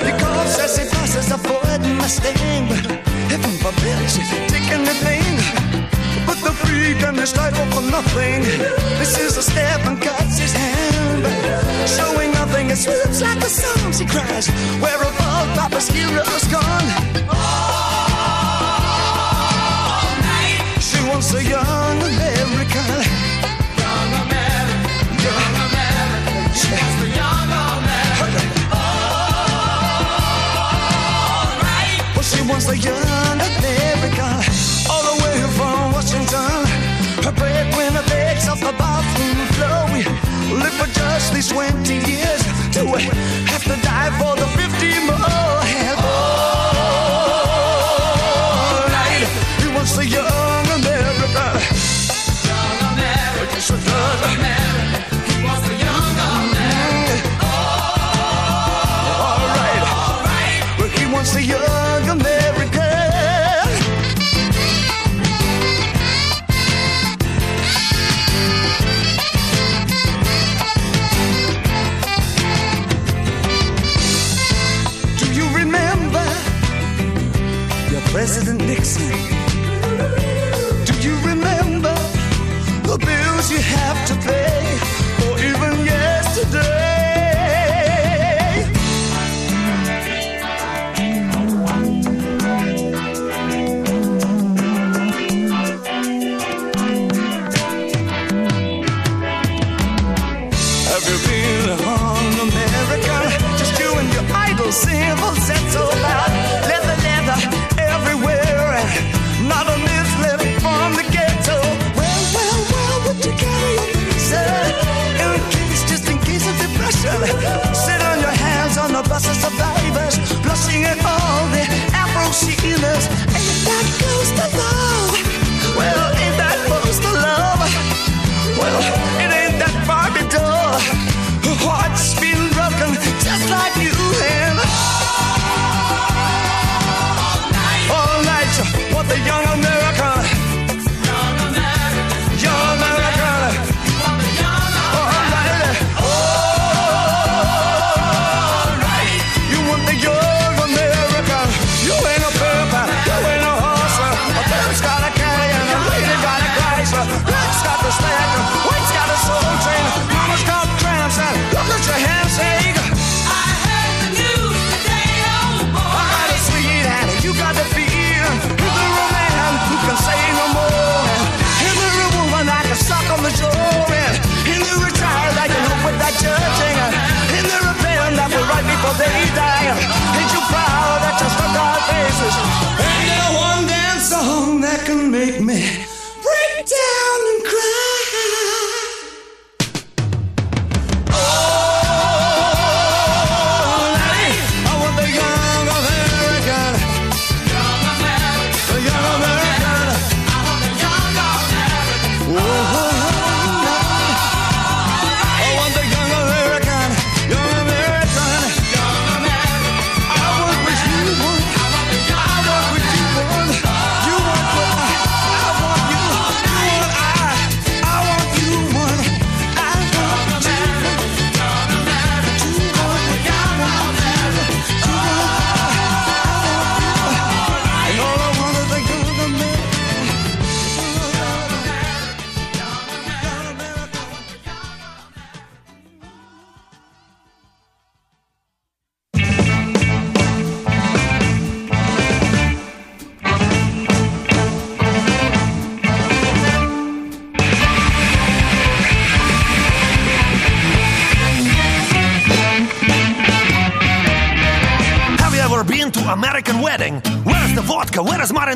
He 0.00 0.12
coughs 0.16 0.58
as 0.58 0.78
he 0.78 0.88
passes 0.88 1.30
a 1.30 1.36
Ford 1.36 1.82
Mustang 2.00 2.64
heaven 3.28 3.52
forbid 3.60 4.08
she 4.08 4.24
take 4.48 4.64
anything 4.72 5.36
But 6.24 6.40
the 6.40 6.56
and 7.06 7.18
his 7.18 7.34
title 7.34 7.66
for 7.66 7.82
nothing. 7.82 8.40
This 8.96 9.18
is 9.18 9.36
a 9.36 9.42
step 9.42 9.84
and 9.84 10.00
cuts 10.00 10.38
his 10.38 10.54
hand. 10.54 11.22
Showing 11.86 12.30
nothing, 12.32 12.70
it 12.70 12.76
slips 12.76 13.20
like 13.20 13.44
a 13.44 13.50
song 13.60 13.92
She 13.92 14.06
cries, 14.06 14.48
where 14.80 15.04
have 15.04 15.20
all 15.20 15.44
Papa's 15.54 15.88
heroes 15.88 16.44
gone? 16.48 16.88
She 20.80 20.98
wants 21.10 21.34
a 21.34 21.44
young 21.44 22.23
young 32.76 33.38
American. 33.40 34.36
All 34.90 35.02
the 35.02 35.16
way 35.22 35.38
from 35.56 35.92
Washington. 35.92 36.66
Her 37.24 37.32
breadwinner 37.32 38.02
begs 38.08 38.48
off 38.48 38.60
the 38.60 38.74
bathroom 38.78 39.38
floor. 39.54 39.80
We 39.92 40.02
live 40.58 40.74
for 40.74 40.86
just 40.92 41.34
these 41.34 41.48
20 41.48 41.94
years. 42.10 42.42
Do 42.72 42.84
we 42.86 43.08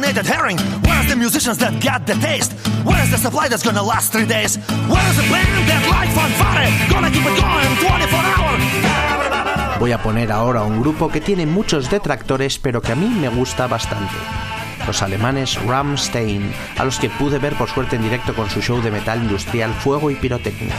marinated 0.09 0.27
herring? 0.27 0.59
Where's 0.85 1.09
the 1.09 1.17
musicians 1.17 1.59
that 1.59 1.83
got 1.83 2.07
the 2.07 2.15
taste? 2.15 2.53
Where 2.85 3.03
is 3.03 3.11
the 3.11 3.19
supply 3.19 3.49
that's 3.49 3.63
gonna 3.63 3.83
last 3.83 4.13
three 4.13 4.27
days? 4.27 4.57
Where 4.89 5.11
is 5.11 5.17
the 5.17 5.29
band 5.29 5.69
that 5.69 5.85
like 5.89 6.11
fanfare? 6.17 6.71
Gonna 6.91 7.11
keep 7.11 7.27
it 7.27 7.37
going 7.37 7.69
24 7.77 8.19
hours. 8.19 9.79
Voy 9.79 9.93
a 9.93 9.99
poner 9.99 10.33
ahora 10.33 10.63
un 10.63 10.81
grupo 10.81 11.09
que 11.09 11.21
tiene 11.21 11.47
muchos 11.47 11.91
detractores, 11.91 12.59
pero 12.59 12.81
que 12.81 12.93
a 12.93 12.97
mí 12.97 13.09
me 13.09 13.29
gusta 13.29 13.67
bastante. 13.67 14.17
Los 14.89 15.03
alemanes 15.03 15.62
Rammstein, 15.66 16.51
a 16.78 16.84
los 16.86 16.99
que 16.99 17.11
pude 17.11 17.39
ver 17.39 17.53
por 17.57 17.68
suerte 17.68 17.97
en 17.97 18.03
directo 18.03 18.34
con 18.34 18.49
su 18.49 18.62
show 18.62 18.80
de 18.80 18.91
metal 18.91 19.22
industrial 19.22 19.74
Fuego 19.74 20.11
y 20.11 20.14
Pirotecnia. 20.14 20.74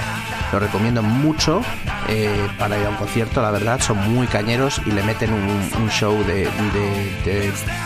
Lo 0.51 0.57
recomiendo 0.57 1.03
mucho 1.03 1.61
eh, 2.07 2.47
para 2.57 2.79
ir 2.79 2.87
a 2.87 2.89
un 2.89 2.95
concierto, 2.95 3.39
la 3.39 3.51
verdad, 3.51 3.79
son 3.79 4.11
muy 4.11 4.25
cañeros 4.25 4.81
y 4.83 4.91
le 4.91 5.03
meten 5.03 5.31
un, 5.31 5.89
show 5.91 6.15
de, 6.23 6.49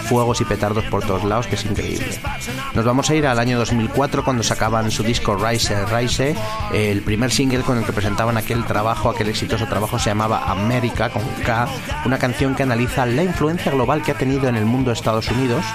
fuegos 0.07 0.39
y 0.39 0.45
petardos 0.45 0.85
por 0.85 1.03
todos 1.03 1.25
lados 1.25 1.47
que 1.47 1.55
es 1.55 1.65
increíble. 1.65 2.07
Nos 2.73 2.85
vamos 2.85 3.09
a 3.09 3.15
ir 3.15 3.27
al 3.27 3.37
año 3.37 3.57
2004 3.57 4.23
cuando 4.23 4.43
sacaban 4.43 4.91
su 4.91 5.03
disco 5.03 5.35
Rise 5.35 5.85
Rise, 5.87 6.35
el 6.73 7.01
primer 7.01 7.31
single 7.31 7.63
con 7.63 7.77
el 7.77 7.83
que 7.83 7.91
presentaban 7.91 8.37
aquel 8.37 8.63
trabajo, 8.63 9.09
aquel 9.09 9.27
exitoso 9.27 9.65
trabajo 9.67 9.99
se 9.99 10.11
llamaba 10.11 10.49
América 10.49 11.09
con 11.09 11.23
K, 11.45 11.67
una 12.05 12.17
canción 12.17 12.55
que 12.55 12.63
analiza 12.63 13.05
la 13.05 13.23
influencia 13.23 13.73
global 13.73 14.01
que 14.03 14.11
ha 14.11 14.17
tenido 14.17 14.47
en 14.47 14.55
el 14.55 14.65
mundo 14.65 14.93
Estados 14.93 15.29
Unidos 15.29 15.65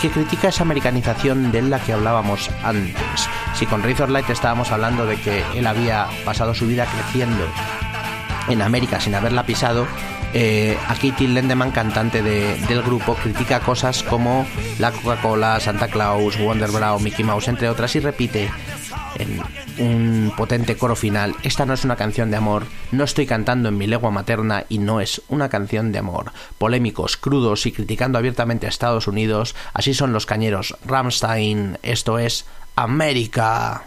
que 0.00 0.10
critica 0.10 0.48
esa 0.48 0.62
americanización 0.62 1.52
de 1.52 1.62
la 1.62 1.78
que 1.78 1.92
hablábamos 1.92 2.50
antes. 2.62 3.28
Si 3.54 3.66
con 3.66 3.82
Razor 3.82 4.10
Light 4.10 4.28
estábamos 4.28 4.70
hablando 4.70 5.06
de 5.06 5.16
que 5.16 5.42
él 5.54 5.66
había 5.66 6.06
pasado 6.24 6.54
su 6.54 6.66
vida 6.66 6.86
creciendo 6.86 7.46
en 8.48 8.62
América 8.62 9.00
sin 9.00 9.14
haberla 9.14 9.44
pisado, 9.44 9.86
eh, 10.38 10.76
aquí 10.88 11.12
Till 11.12 11.32
Lindemann, 11.34 11.70
cantante 11.70 12.22
de- 12.22 12.56
del 12.68 12.82
grupo, 12.82 13.14
critica 13.14 13.60
cosas 13.60 14.02
como 14.02 14.46
la 14.78 14.92
Coca-Cola, 14.92 15.58
Santa 15.60 15.88
Claus, 15.88 16.38
Wonder 16.38 16.70
Bra, 16.70 16.98
Mickey 16.98 17.24
Mouse, 17.24 17.48
entre 17.48 17.70
otras, 17.70 17.96
y 17.96 18.00
repite 18.00 18.50
en 19.18 19.40
un 19.78 20.32
potente 20.36 20.76
coro 20.76 20.94
final, 20.94 21.34
esta 21.42 21.64
no 21.64 21.72
es 21.72 21.84
una 21.86 21.96
canción 21.96 22.30
de 22.30 22.36
amor, 22.36 22.64
no 22.92 23.04
estoy 23.04 23.24
cantando 23.24 23.70
en 23.70 23.78
mi 23.78 23.86
lengua 23.86 24.10
materna 24.10 24.64
y 24.68 24.76
no 24.78 25.00
es 25.00 25.22
una 25.28 25.48
canción 25.48 25.90
de 25.90 26.00
amor. 26.00 26.32
Polémicos, 26.58 27.16
crudos 27.16 27.64
y 27.64 27.72
criticando 27.72 28.18
abiertamente 28.18 28.66
a 28.66 28.68
Estados 28.68 29.06
Unidos, 29.08 29.54
así 29.72 29.94
son 29.94 30.12
los 30.12 30.26
cañeros 30.26 30.76
Ramstein, 30.84 31.78
esto 31.82 32.18
es 32.18 32.44
América. 32.76 33.84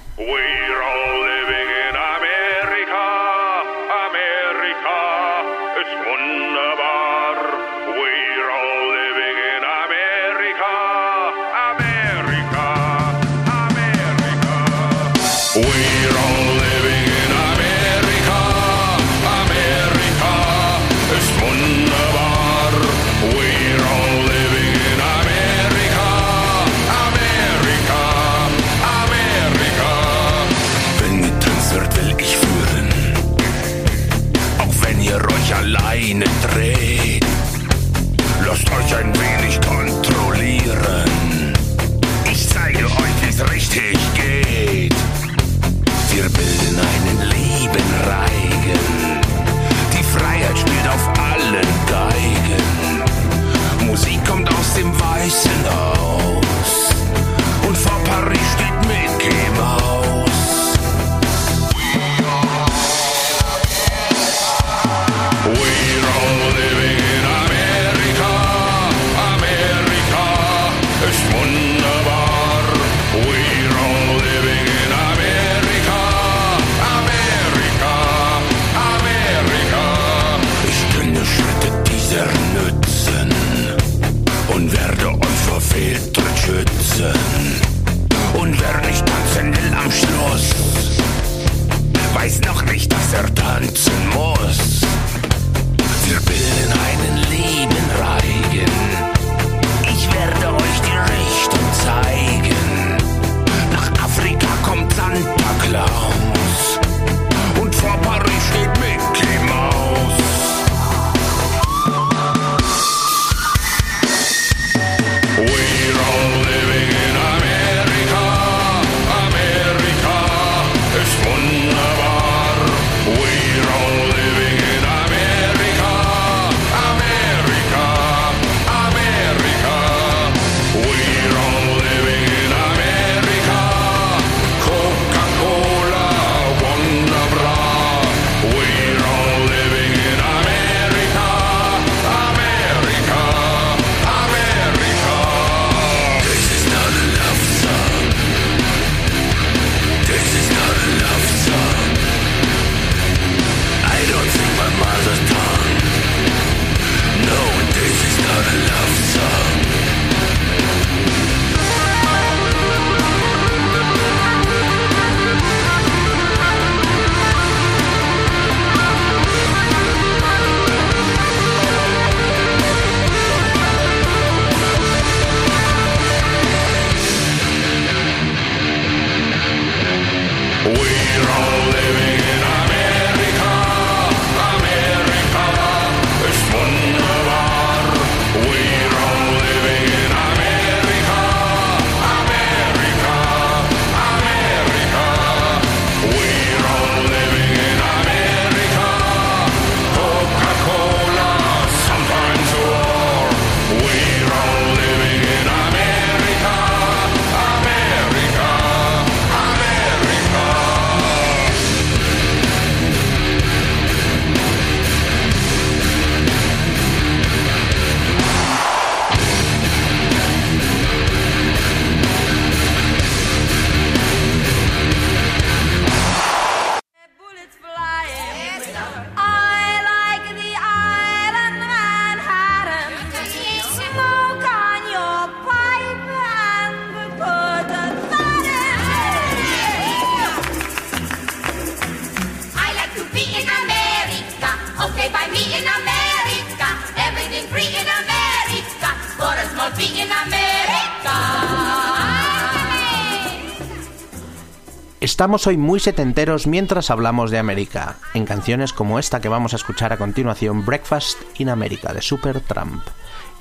Estamos 255.19 255.47
hoy 255.47 255.57
muy 255.57 255.81
setenteros 255.81 256.47
mientras 256.47 256.89
hablamos 256.89 257.29
de 257.29 257.39
América, 257.39 257.97
en 258.13 258.25
canciones 258.25 258.71
como 258.71 258.99
esta 258.99 259.19
que 259.19 259.27
vamos 259.27 259.51
a 259.51 259.57
escuchar 259.57 259.91
a 259.91 259.97
continuación, 259.97 260.65
Breakfast 260.65 261.17
in 261.39 261.49
America 261.49 261.93
de 261.93 262.01
Supertramp. 262.01 262.81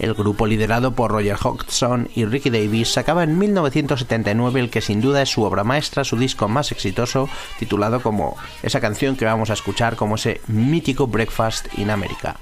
El 0.00 0.14
grupo 0.14 0.48
liderado 0.48 0.96
por 0.96 1.12
Roger 1.12 1.36
Hodgson 1.40 2.08
y 2.16 2.24
Ricky 2.24 2.50
Davis 2.50 2.88
sacaba 2.88 3.22
en 3.22 3.38
1979 3.38 4.58
el 4.58 4.70
que 4.70 4.80
sin 4.80 5.00
duda 5.00 5.22
es 5.22 5.28
su 5.28 5.44
obra 5.44 5.62
maestra, 5.62 6.02
su 6.02 6.16
disco 6.16 6.48
más 6.48 6.72
exitoso, 6.72 7.28
titulado 7.60 8.02
como 8.02 8.36
esa 8.64 8.80
canción 8.80 9.14
que 9.14 9.26
vamos 9.26 9.50
a 9.50 9.52
escuchar 9.52 9.94
como 9.94 10.16
ese 10.16 10.40
mítico 10.48 11.06
Breakfast 11.06 11.68
in 11.78 11.90
America. 11.90 12.34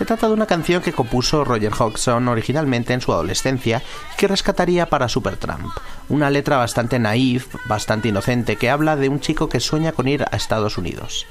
Se 0.00 0.06
trata 0.06 0.28
de 0.28 0.32
una 0.32 0.46
canción 0.46 0.80
que 0.80 0.94
compuso 0.94 1.44
Roger 1.44 1.74
Hodgson 1.78 2.26
originalmente 2.28 2.94
en 2.94 3.02
su 3.02 3.12
adolescencia 3.12 3.82
y 4.14 4.16
que 4.16 4.28
rescataría 4.28 4.86
para 4.86 5.10
Supertramp. 5.10 5.76
Una 6.08 6.30
letra 6.30 6.56
bastante 6.56 6.98
naif, 6.98 7.54
bastante 7.66 8.08
inocente, 8.08 8.56
que 8.56 8.70
habla 8.70 8.96
de 8.96 9.10
un 9.10 9.20
chico 9.20 9.50
que 9.50 9.60
sueña 9.60 9.92
con 9.92 10.08
ir 10.08 10.22
a 10.22 10.36
Estados 10.36 10.78
Unidos. 10.78 11.26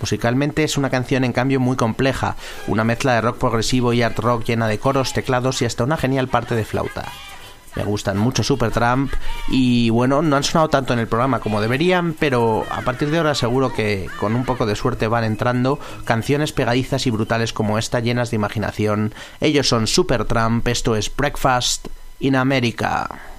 Musicalmente 0.00 0.62
es 0.62 0.78
una 0.78 0.90
canción 0.90 1.24
en 1.24 1.32
cambio 1.32 1.58
muy 1.58 1.76
compleja, 1.76 2.36
una 2.68 2.84
mezcla 2.84 3.14
de 3.14 3.20
rock 3.20 3.38
progresivo 3.38 3.92
y 3.92 4.02
art 4.02 4.16
rock 4.20 4.44
llena 4.44 4.68
de 4.68 4.78
coros, 4.78 5.12
teclados 5.12 5.60
y 5.62 5.64
hasta 5.64 5.82
una 5.82 5.96
genial 5.96 6.28
parte 6.28 6.54
de 6.54 6.64
flauta. 6.64 7.06
Me 7.76 7.84
gustan 7.84 8.18
mucho 8.18 8.42
Supertramp 8.42 9.12
y 9.48 9.90
bueno, 9.90 10.22
no 10.22 10.36
han 10.36 10.44
sonado 10.44 10.68
tanto 10.68 10.92
en 10.92 11.00
el 11.00 11.08
programa 11.08 11.40
como 11.40 11.60
deberían, 11.60 12.14
pero 12.14 12.64
a 12.70 12.82
partir 12.82 13.10
de 13.10 13.18
ahora 13.18 13.34
seguro 13.34 13.72
que 13.72 14.08
con 14.20 14.34
un 14.34 14.44
poco 14.44 14.66
de 14.66 14.76
suerte 14.76 15.08
van 15.08 15.24
entrando 15.24 15.78
canciones 16.04 16.52
pegadizas 16.52 17.06
y 17.06 17.10
brutales 17.10 17.52
como 17.52 17.78
esta 17.78 18.00
llenas 18.00 18.30
de 18.30 18.36
imaginación. 18.36 19.14
Ellos 19.40 19.68
son 19.68 19.86
Supertramp, 19.86 20.66
esto 20.68 20.94
es 20.96 21.14
Breakfast 21.14 21.88
in 22.20 22.36
America. 22.36 23.33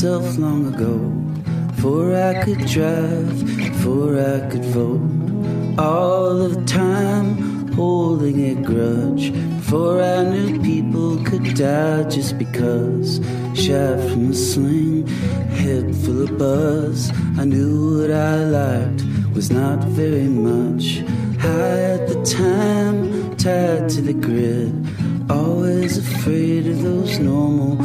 Myself 0.00 0.38
long 0.38 0.64
ago. 0.72 0.96
Before 1.76 2.16
I 2.16 2.42
could 2.42 2.64
drive, 2.66 3.44
before 3.58 4.18
I 4.18 4.48
could 4.48 4.64
vote. 4.64 5.04
All 5.78 6.40
of 6.40 6.54
the 6.54 6.64
time 6.64 7.70
holding 7.72 8.38
a 8.46 8.54
grudge. 8.54 9.30
Before 9.58 10.00
I 10.00 10.24
knew 10.24 10.58
people 10.62 11.22
could 11.22 11.54
die 11.54 12.04
just 12.04 12.38
because. 12.38 13.20
Shot 13.52 14.00
from 14.08 14.30
a 14.30 14.34
sling, 14.34 15.06
head 15.60 15.94
full 15.96 16.22
of 16.22 16.38
buzz. 16.38 17.12
I 17.36 17.44
knew 17.44 18.00
what 18.00 18.10
I 18.10 18.36
liked 18.44 19.04
was 19.34 19.50
not 19.50 19.84
very 19.84 20.28
much. 20.28 21.00
High 21.44 21.82
at 21.96 22.08
the 22.08 22.22
time, 22.24 23.36
tied 23.36 23.90
to 23.90 24.00
the 24.00 24.14
grid. 24.14 24.72
Always 25.30 25.98
afraid 25.98 26.66
of 26.68 26.80
those 26.80 27.18
normal 27.18 27.79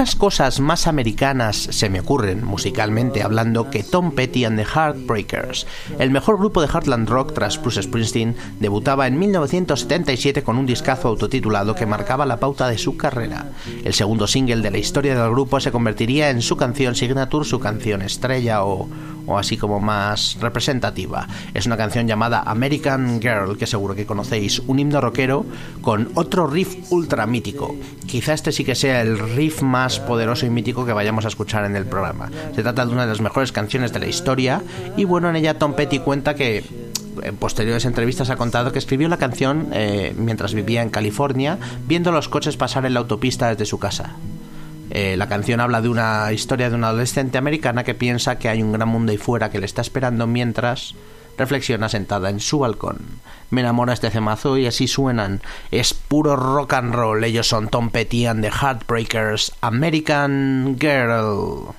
Pocas 0.00 0.16
cosas 0.16 0.60
más 0.60 0.86
americanas 0.86 1.58
se 1.58 1.90
me 1.90 2.00
ocurren, 2.00 2.42
musicalmente 2.42 3.22
hablando, 3.22 3.68
que 3.68 3.82
Tom 3.82 4.12
Petty 4.12 4.46
and 4.46 4.58
the 4.58 4.64
Heartbreakers. 4.64 5.66
El 5.98 6.10
mejor 6.10 6.38
grupo 6.38 6.62
de 6.62 6.68
Heartland 6.68 7.06
Rock 7.06 7.34
tras 7.34 7.60
Bruce 7.60 7.82
Springsteen 7.82 8.34
debutaba 8.60 9.06
en 9.06 9.18
1977 9.18 10.42
con 10.42 10.56
un 10.56 10.64
discazo 10.64 11.08
autotitulado 11.08 11.74
que 11.74 11.84
marcaba 11.84 12.24
la 12.24 12.40
pauta 12.40 12.70
de 12.70 12.78
su 12.78 12.96
carrera. 12.96 13.50
El 13.84 13.92
segundo 13.92 14.26
single 14.26 14.62
de 14.62 14.70
la 14.70 14.78
historia 14.78 15.14
del 15.14 15.32
grupo 15.32 15.60
se 15.60 15.70
convertiría 15.70 16.30
en 16.30 16.40
su 16.40 16.56
canción 16.56 16.94
signature, 16.94 17.44
su 17.44 17.60
canción 17.60 18.00
estrella 18.00 18.64
o, 18.64 18.88
o 19.30 19.38
así 19.38 19.56
como 19.56 19.80
más 19.80 20.36
representativa. 20.40 21.26
Es 21.54 21.66
una 21.66 21.76
canción 21.76 22.06
llamada 22.06 22.42
American 22.44 23.20
Girl, 23.20 23.56
que 23.56 23.66
seguro 23.66 23.94
que 23.94 24.06
conocéis, 24.06 24.60
un 24.66 24.78
himno 24.78 25.00
rockero 25.00 25.46
con 25.80 26.10
otro 26.14 26.46
riff 26.46 26.90
ultra 26.90 27.26
mítico. 27.26 27.74
Quizá 28.06 28.34
este 28.34 28.52
sí 28.52 28.64
que 28.64 28.74
sea 28.74 29.02
el 29.02 29.18
riff 29.18 29.62
más 29.62 30.00
poderoso 30.00 30.46
y 30.46 30.50
mítico 30.50 30.84
que 30.84 30.92
vayamos 30.92 31.24
a 31.24 31.28
escuchar 31.28 31.64
en 31.64 31.76
el 31.76 31.86
programa. 31.86 32.30
Se 32.54 32.62
trata 32.62 32.84
de 32.84 32.92
una 32.92 33.02
de 33.02 33.08
las 33.08 33.20
mejores 33.20 33.52
canciones 33.52 33.92
de 33.92 34.00
la 34.00 34.06
historia 34.06 34.62
y 34.96 35.04
bueno, 35.04 35.30
en 35.30 35.36
ella 35.36 35.58
Tom 35.58 35.74
Petty 35.74 36.00
cuenta 36.00 36.34
que 36.34 36.64
en 37.22 37.36
posteriores 37.36 37.84
entrevistas 37.84 38.30
ha 38.30 38.36
contado 38.36 38.72
que 38.72 38.78
escribió 38.78 39.08
la 39.08 39.16
canción 39.16 39.68
eh, 39.72 40.14
mientras 40.16 40.54
vivía 40.54 40.82
en 40.82 40.90
California, 40.90 41.58
viendo 41.86 42.12
los 42.12 42.28
coches 42.28 42.56
pasar 42.56 42.86
en 42.86 42.94
la 42.94 43.00
autopista 43.00 43.48
desde 43.48 43.66
su 43.66 43.78
casa. 43.78 44.16
Eh, 44.90 45.16
la 45.16 45.28
canción 45.28 45.60
habla 45.60 45.80
de 45.80 45.88
una 45.88 46.32
historia 46.32 46.68
de 46.68 46.76
una 46.76 46.88
adolescente 46.88 47.38
americana 47.38 47.84
que 47.84 47.94
piensa 47.94 48.38
que 48.38 48.48
hay 48.48 48.62
un 48.62 48.72
gran 48.72 48.88
mundo 48.88 49.12
ahí 49.12 49.18
fuera 49.18 49.50
que 49.50 49.60
le 49.60 49.66
está 49.66 49.82
esperando 49.82 50.26
mientras 50.26 50.94
reflexiona 51.38 51.88
sentada 51.88 52.28
en 52.28 52.40
su 52.40 52.58
balcón. 52.58 52.98
Me 53.50 53.62
enamora 53.62 53.94
este 53.94 54.10
cemazo 54.10 54.58
y 54.58 54.66
así 54.66 54.86
suenan. 54.86 55.40
Es 55.70 55.94
puro 55.94 56.36
rock 56.36 56.74
and 56.74 56.94
roll. 56.94 57.24
Ellos 57.24 57.48
son 57.48 57.68
Tom 57.68 57.90
Petty 57.90 58.26
and 58.26 58.42
the 58.42 58.50
Heartbreakers, 58.50 59.52
American 59.60 60.76
Girl. 60.78 61.74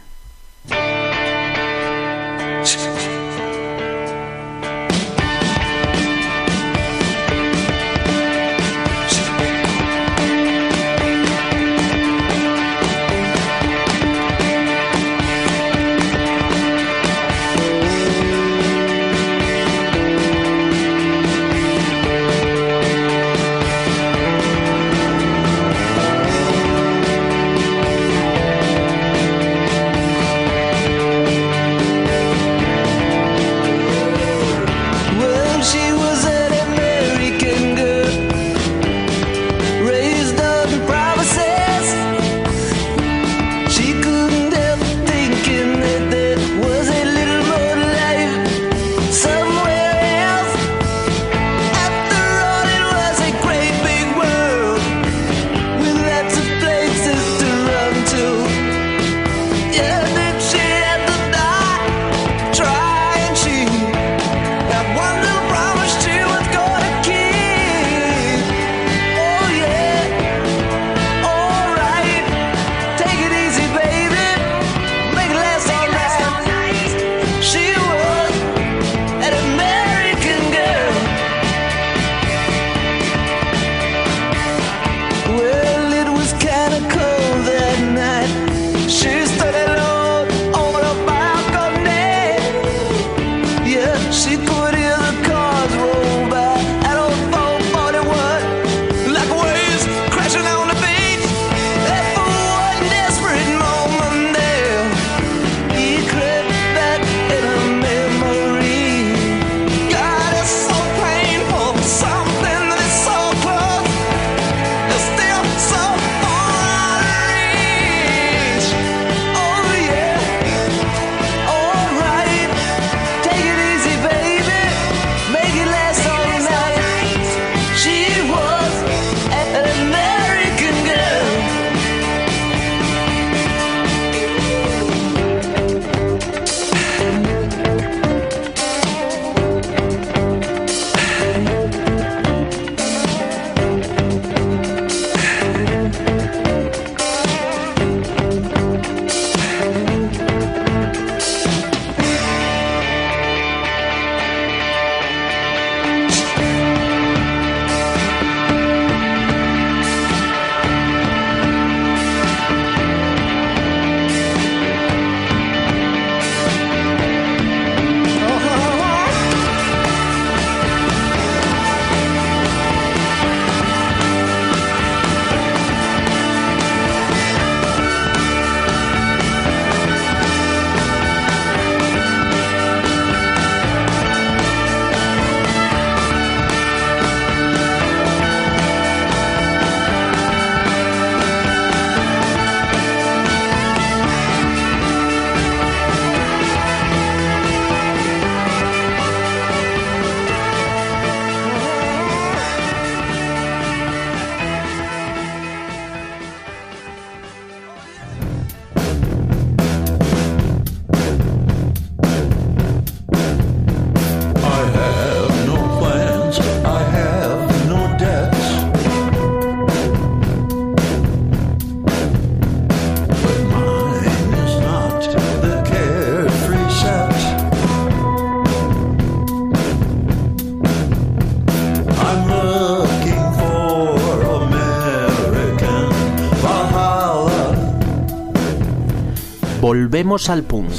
Volvemos 239.72 240.30
al 240.30 240.44
punk. 240.44 240.70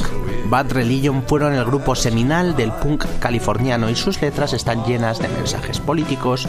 Bad 0.51 0.73
Religion 0.73 1.23
fueron 1.23 1.55
el 1.55 1.65
grupo 1.65 1.95
seminal 1.95 2.55
del 2.57 2.73
punk 2.73 3.07
californiano 3.21 3.89
y 3.89 3.97
sus 3.97 4.21
letras 4.21 4.53
están 4.53 4.85
llenas 4.85 5.19
de 5.19 5.29
mensajes 5.29 5.81
políticos, 5.81 6.47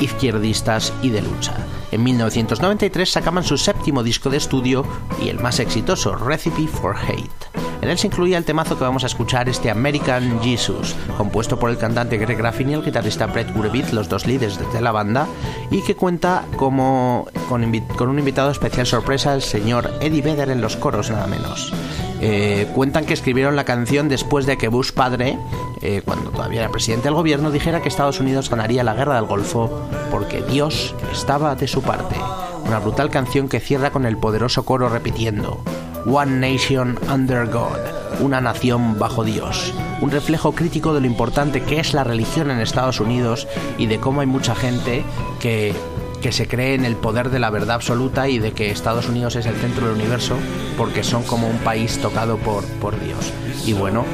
izquierdistas 0.00 0.94
y 1.02 1.10
de 1.10 1.20
lucha. 1.20 1.52
En 1.90 2.04
1993 2.04 3.06
sacaban 3.06 3.44
su 3.44 3.58
séptimo 3.58 4.02
disco 4.02 4.30
de 4.30 4.38
estudio 4.38 4.86
y 5.22 5.28
el 5.28 5.40
más 5.40 5.60
exitoso, 5.60 6.16
Recipe 6.16 6.66
for 6.66 6.96
Hate. 6.96 7.52
En 7.82 7.90
él 7.90 7.98
se 7.98 8.06
incluía 8.06 8.38
el 8.38 8.44
temazo 8.44 8.78
que 8.78 8.84
vamos 8.84 9.02
a 9.02 9.08
escuchar, 9.08 9.48
este 9.48 9.68
American 9.68 10.40
Jesus, 10.40 10.94
compuesto 11.18 11.58
por 11.58 11.68
el 11.68 11.76
cantante 11.76 12.16
Greg 12.16 12.38
Graffin 12.38 12.70
y 12.70 12.74
el 12.74 12.84
guitarrista 12.84 13.26
Brett 13.26 13.52
Gurevitz, 13.52 13.92
los 13.92 14.08
dos 14.08 14.24
líderes 14.24 14.58
de 14.72 14.80
la 14.80 14.92
banda, 14.92 15.26
y 15.68 15.82
que 15.82 15.96
cuenta 15.96 16.44
como 16.56 17.26
con, 17.48 17.62
un 17.62 18.18
invitado 18.18 18.50
especial 18.50 18.86
sorpresa, 18.86 19.34
el 19.34 19.42
señor 19.42 19.90
Eddie 20.00 20.22
Vedder 20.22 20.50
en 20.50 20.60
los 20.60 20.76
coros, 20.76 21.10
nada 21.10 21.26
menos. 21.26 21.72
Eh, 22.20 22.68
cuentan 22.74 23.04
que 23.04 23.14
escribieron 23.14 23.56
la 23.56 23.64
canción 23.64 24.08
después 24.08 24.46
de 24.46 24.56
que 24.56 24.68
Bush 24.68 24.92
padre, 24.92 25.38
eh, 25.80 26.02
cuando 26.04 26.30
todavía 26.30 26.60
era 26.60 26.70
presidente 26.70 27.04
del 27.04 27.14
gobierno, 27.14 27.50
dijera 27.50 27.82
que 27.82 27.88
Estados 27.88 28.20
Unidos 28.20 28.48
ganaría 28.48 28.84
la 28.84 28.94
guerra 28.94 29.16
del 29.16 29.26
Golfo 29.26 29.70
porque 30.10 30.42
Dios 30.42 30.94
estaba 31.12 31.54
de 31.54 31.66
su 31.66 31.82
parte. 31.82 32.16
Una 32.64 32.78
brutal 32.78 33.10
canción 33.10 33.48
que 33.48 33.60
cierra 33.60 33.90
con 33.90 34.06
el 34.06 34.16
poderoso 34.16 34.64
coro 34.64 34.88
repitiendo 34.88 35.62
One 36.06 36.52
Nation 36.52 36.98
Under 37.12 37.46
God, 37.46 37.78
una 38.20 38.40
nación 38.40 38.98
bajo 38.98 39.24
Dios. 39.24 39.72
Un 40.00 40.10
reflejo 40.10 40.52
crítico 40.52 40.94
de 40.94 41.00
lo 41.00 41.06
importante 41.06 41.62
que 41.62 41.80
es 41.80 41.94
la 41.94 42.04
religión 42.04 42.50
en 42.50 42.60
Estados 42.60 43.00
Unidos 43.00 43.46
y 43.78 43.86
de 43.86 44.00
cómo 44.00 44.20
hay 44.20 44.26
mucha 44.26 44.54
gente 44.54 45.04
que 45.38 45.74
que 46.22 46.32
se 46.32 46.48
cree 46.48 46.74
en 46.74 46.84
el 46.84 46.96
poder 46.96 47.28
de 47.30 47.38
la 47.38 47.50
verdad 47.50 47.74
absoluta 47.74 48.28
y 48.28 48.38
de 48.38 48.52
que 48.52 48.70
Estados 48.70 49.08
Unidos 49.08 49.36
es 49.36 49.44
el 49.44 49.56
centro 49.56 49.88
del 49.88 49.96
universo 49.96 50.38
porque 50.78 51.02
son 51.02 51.24
como 51.24 51.48
un 51.48 51.58
país 51.58 51.98
tocado 51.98 52.38
por, 52.38 52.64
por 52.80 52.98
Dios. 52.98 53.32
Y 53.66 53.74
bueno, 53.74 54.06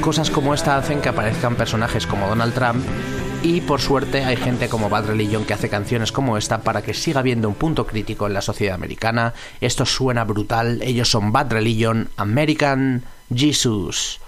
cosas 0.00 0.30
como 0.30 0.54
esta 0.54 0.76
hacen 0.76 1.00
que 1.00 1.10
aparezcan 1.10 1.54
personajes 1.54 2.06
como 2.06 2.26
Donald 2.26 2.54
Trump 2.54 2.82
y 3.42 3.60
por 3.60 3.80
suerte 3.80 4.24
hay 4.24 4.36
gente 4.36 4.68
como 4.68 4.88
Bad 4.88 5.06
Religion 5.06 5.44
que 5.44 5.52
hace 5.54 5.68
canciones 5.68 6.12
como 6.12 6.36
esta 6.38 6.62
para 6.62 6.82
que 6.82 6.94
siga 6.94 7.20
habiendo 7.20 7.48
un 7.48 7.54
punto 7.54 7.86
crítico 7.86 8.26
en 8.26 8.34
la 8.34 8.40
sociedad 8.40 8.74
americana. 8.74 9.34
Esto 9.60 9.84
suena 9.84 10.24
brutal, 10.24 10.80
ellos 10.82 11.10
son 11.10 11.30
Bad 11.30 11.52
Religion, 11.52 12.08
American 12.16 13.04
Jesus. 13.34 14.20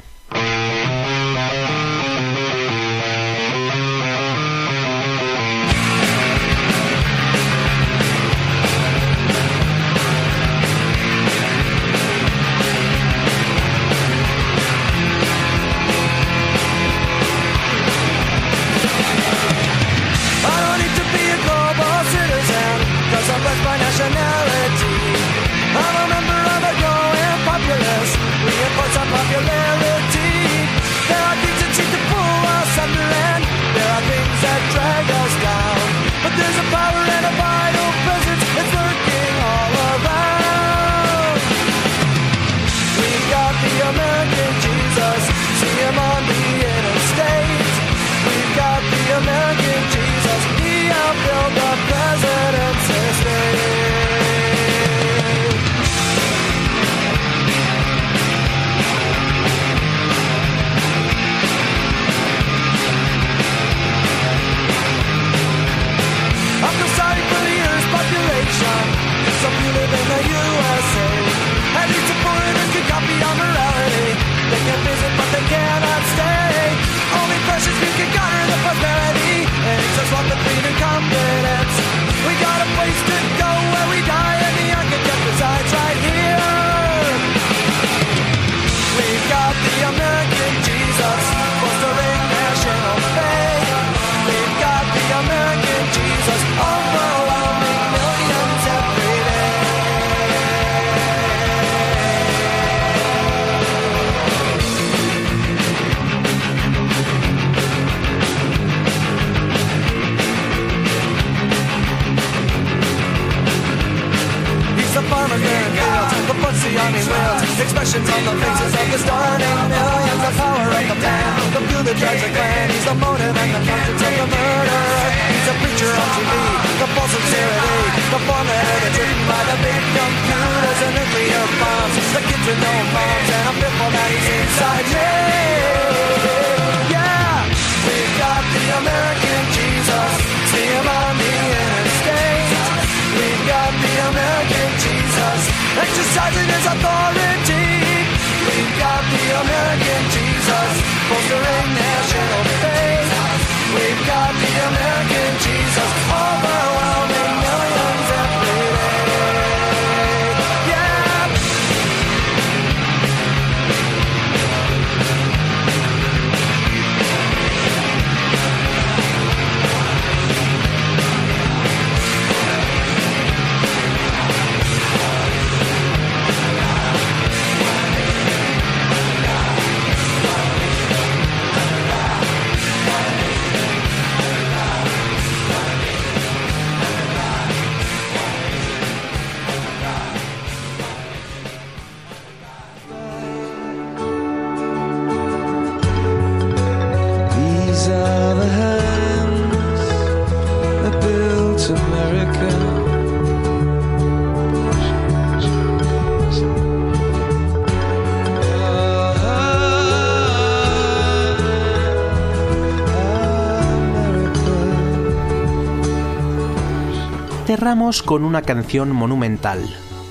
Cerramos 217.64 218.02
con 218.02 218.26
una 218.26 218.42
canción 218.42 218.92
monumental, 218.92 219.58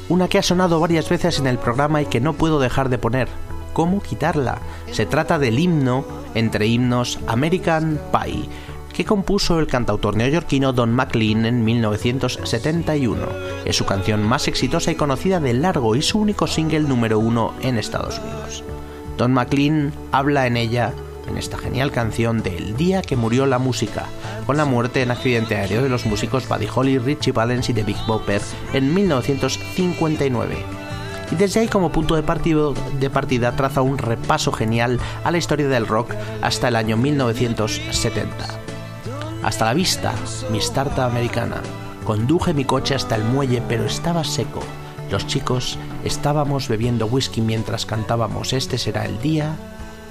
una 0.10 0.28
que 0.28 0.40
ha 0.40 0.42
sonado 0.42 0.80
varias 0.80 1.08
veces 1.08 1.38
en 1.38 1.46
el 1.46 1.60
programa 1.60 2.02
y 2.02 2.08
que 2.08 2.20
no 2.20 2.34
puedo 2.34 2.60
dejar 2.60 2.90
de 2.90 2.98
poner. 2.98 3.28
¿Cómo 3.74 4.02
quitarla? 4.02 4.58
Se 4.92 5.06
trata 5.06 5.38
del 5.38 5.60
himno 5.60 6.04
entre 6.34 6.66
himnos 6.66 7.20
American 7.28 8.02
Pie, 8.12 8.50
que 8.92 9.06
compuso 9.06 9.60
el 9.60 9.68
cantautor 9.68 10.16
neoyorquino 10.16 10.74
Don 10.74 10.92
McLean 10.96 11.46
en 11.46 11.64
1971. 11.64 13.24
Es 13.66 13.76
su 13.76 13.86
canción 13.86 14.24
más 14.24 14.48
exitosa 14.48 14.90
y 14.90 14.96
conocida 14.96 15.40
de 15.40 15.54
largo 15.54 15.96
y 15.96 16.02
su 16.02 16.18
único 16.18 16.48
single 16.48 16.80
número 16.80 17.20
uno 17.20 17.54
en 17.62 17.78
Estados 17.78 18.18
Unidos. 18.18 18.64
Don 19.16 19.32
McLean 19.32 19.94
habla 20.12 20.48
en 20.48 20.58
ella, 20.58 20.92
en 21.28 21.38
esta 21.38 21.58
genial 21.58 21.92
canción, 21.92 22.44
del 22.44 22.76
día 22.76 23.02
que 23.02 23.16
murió 23.16 23.46
la 23.46 23.60
música, 23.60 24.06
con 24.46 24.58
la 24.58 24.66
muerte 24.66 25.02
en 25.02 25.12
accidente 25.12 25.56
aéreo 25.56 25.84
de 25.84 25.90
los 25.90 26.06
músicos 26.06 26.48
Buddy 26.48 26.68
Holly, 26.74 26.98
Richie 26.98 27.32
Valens 27.32 27.70
y 27.70 27.74
The 27.74 27.84
Big 27.84 27.98
Bopper 28.08 28.42
en 28.74 28.94
1959. 28.94 30.58
y 31.32 31.36
desde 31.36 31.62
ahí 31.62 31.68
como 31.68 31.92
punto 31.92 32.16
de, 32.16 32.22
de 33.00 33.10
partida 33.10 33.56
traza 33.56 33.82
un 33.82 33.98
repaso 33.98 34.52
genial 34.52 35.00
a 35.24 35.32
la 35.32 35.38
historia 35.38 35.68
del 35.68 35.88
rock 35.88 36.14
hasta 36.42 36.68
el 36.68 36.76
año 36.76 36.98
1970. 36.98 38.32
Hasta 39.44 39.66
la 39.66 39.74
vista, 39.74 40.14
Miss 40.52 40.72
Tarta 40.72 41.06
americana. 41.06 41.62
Conduje 42.06 42.54
mi 42.54 42.66
coche 42.66 42.96
hasta 42.96 43.16
el 43.16 43.24
muelle, 43.24 43.62
pero 43.68 43.86
estaba 43.86 44.24
seco. 44.24 44.62
Los 45.12 45.28
chicos 45.28 45.78
estábamos 46.04 46.68
bebiendo 46.68 47.06
whisky 47.06 47.42
mientras 47.42 47.86
cantábamos 47.86 48.54
Este 48.54 48.78
será 48.78 49.06
el 49.06 49.20
día 49.20 49.56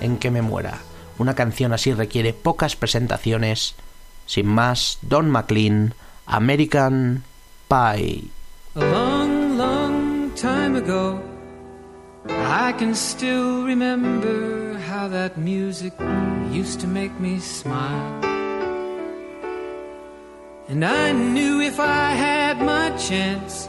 en 0.01 0.19
que 0.19 0.31
me 0.31 0.43
muera. 0.43 0.79
Una 1.19 1.35
canción 1.35 1.73
así 1.73 1.93
requiere 1.93 2.33
pocas 2.33 2.77
presentaciones. 2.77 3.75
Sin 4.27 4.47
más, 4.47 4.99
Don 5.03 5.31
McLean, 5.31 5.95
American 6.27 7.25
Pie. 7.69 8.25
A 8.75 8.81
long, 8.81 9.59
long 9.59 10.31
time 10.35 10.77
ago, 10.77 11.21
I 12.29 12.73
can 12.79 12.95
still 12.95 13.65
remember 13.65 14.79
how 14.89 15.09
that 15.09 15.37
music 15.37 15.93
used 16.51 16.81
to 16.81 16.87
make 16.87 17.13
me 17.21 17.39
smile. 17.39 18.21
And 20.69 20.85
I 20.85 21.13
knew 21.13 21.61
if 21.61 21.79
I 21.79 22.15
had 22.15 22.63
my 22.63 22.97
chance 22.97 23.69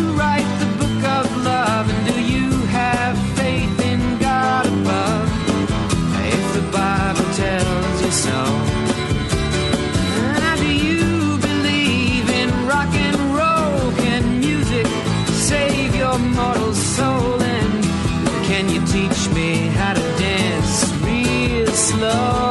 love. 22.01 22.50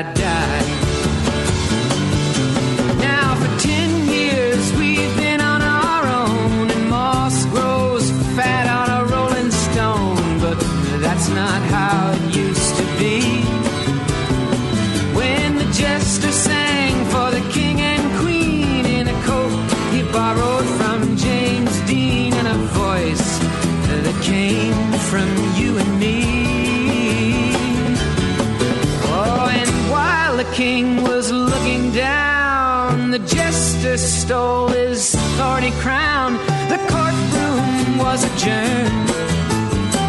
jester 33.81 33.97
stole 33.97 34.67
his 34.67 35.15
thorny 35.37 35.71
crown. 35.81 36.33
The 36.69 36.77
courtroom 36.91 37.97
was 37.97 38.23
adjourned. 38.23 39.07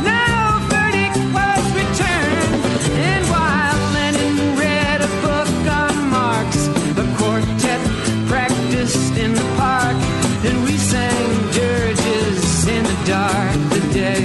No 0.05 0.25
verdict 0.69 1.17
was 1.33 1.65
returned. 1.81 2.65
And 3.09 3.25
while 3.33 3.81
read 4.61 5.01
a 5.01 5.11
book 5.25 5.53
on 5.81 6.11
Marx, 6.11 6.67
the 6.99 7.07
quartet 7.17 7.81
practiced 8.29 9.17
in 9.17 9.33
the 9.33 9.49
park, 9.57 9.97
and 10.45 10.65
we 10.65 10.77
sang 10.77 11.31
dirges 11.53 12.69
in 12.69 12.85
the 12.85 12.99
dark 13.07 13.57
the 13.77 13.83
day 13.95 14.25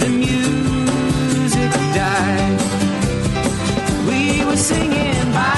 the 0.00 0.10
music 0.10 1.70
died. 1.96 2.60
We 4.06 4.44
were 4.44 4.56
singing 4.56 5.32
bye 5.32 5.57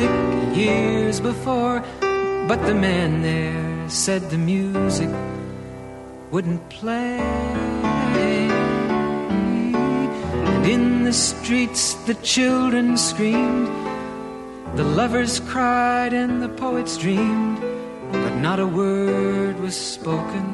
music 0.00 0.56
years 0.56 1.20
before. 1.20 1.82
But 2.48 2.66
the 2.66 2.74
man 2.74 3.22
there 3.22 3.88
said 3.88 4.30
the 4.30 4.38
music 4.38 5.10
wouldn't 6.30 6.68
play. 6.70 7.18
And 10.50 10.66
in 10.66 11.04
the 11.04 11.12
streets 11.12 11.94
the 12.06 12.14
children 12.14 12.96
screamed, 12.96 13.68
the 14.76 14.84
lovers 14.84 15.40
cried, 15.40 16.12
and 16.12 16.42
the 16.42 16.48
poets 16.48 16.96
dreamed. 16.96 17.60
But 18.12 18.36
not 18.36 18.58
a 18.58 18.66
word 18.66 19.60
was 19.60 19.76
spoken. 19.76 20.46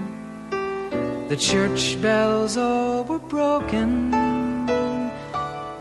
The 1.29 1.37
church 1.37 2.01
bells 2.01 2.57
all 2.57 3.05
were 3.05 3.19
broken. 3.19 4.15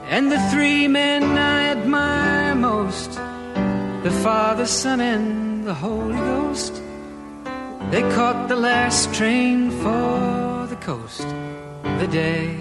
And 0.07 0.32
the 0.32 0.39
three 0.51 0.88
men 0.88 1.24
I 1.38 1.70
admire 1.70 2.55
most 2.55 3.20
the 4.05 4.11
Father, 4.11 4.67
Son, 4.67 5.01
and 5.01 5.65
the 5.65 5.73
Holy 5.73 6.19
Ghost 6.31 6.73
they 7.91 8.03
caught 8.15 8.47
the 8.47 8.55
last 8.55 9.11
train 9.15 9.71
for 9.83 10.67
the 10.69 10.77
coast 10.89 11.27
the 12.01 12.07
day 12.11 12.55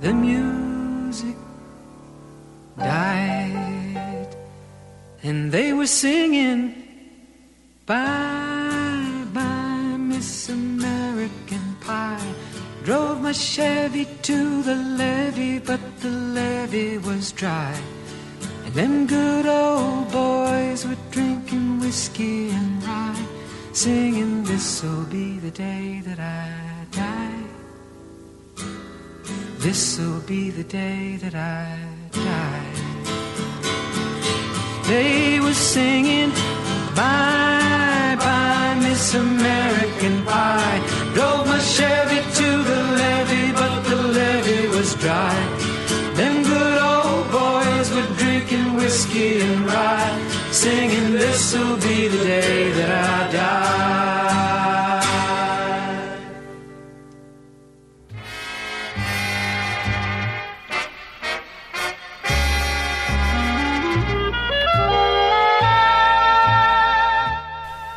the 0.00 0.14
music 0.14 1.36
died. 2.76 4.36
And 5.22 5.50
they 5.50 5.72
were 5.72 5.86
singing, 5.86 6.60
Bye, 7.86 9.24
bye, 9.32 9.96
Miss 9.98 10.48
American 10.48 11.76
Pie. 11.80 12.34
Drove 12.84 13.22
my 13.22 13.32
Chevy 13.32 14.06
to 14.22 14.62
the 14.62 14.74
levee, 14.74 15.58
but 15.58 15.80
the 16.00 16.10
levee 16.10 16.98
was 16.98 17.32
dry. 17.32 17.74
Them 18.74 19.06
good 19.06 19.46
old 19.46 20.10
boys 20.10 20.84
were 20.84 20.96
drinking 21.12 21.78
whiskey 21.78 22.50
and 22.50 22.82
rye, 22.82 23.24
singing, 23.72 24.42
This'll 24.42 25.04
be 25.04 25.38
the 25.38 25.52
day 25.52 26.02
that 26.04 26.18
I 26.18 26.50
die. 26.90 27.44
This'll 29.58 30.18
be 30.22 30.50
the 30.50 30.64
day 30.64 31.16
that 31.22 31.36
I 31.36 31.78
die. 32.10 32.72
They 34.88 35.38
were 35.38 35.54
singing, 35.54 36.30
Bye, 36.96 38.16
bye, 38.18 38.76
Miss 38.82 39.14
American 39.14 40.24
Pie. 40.24 40.93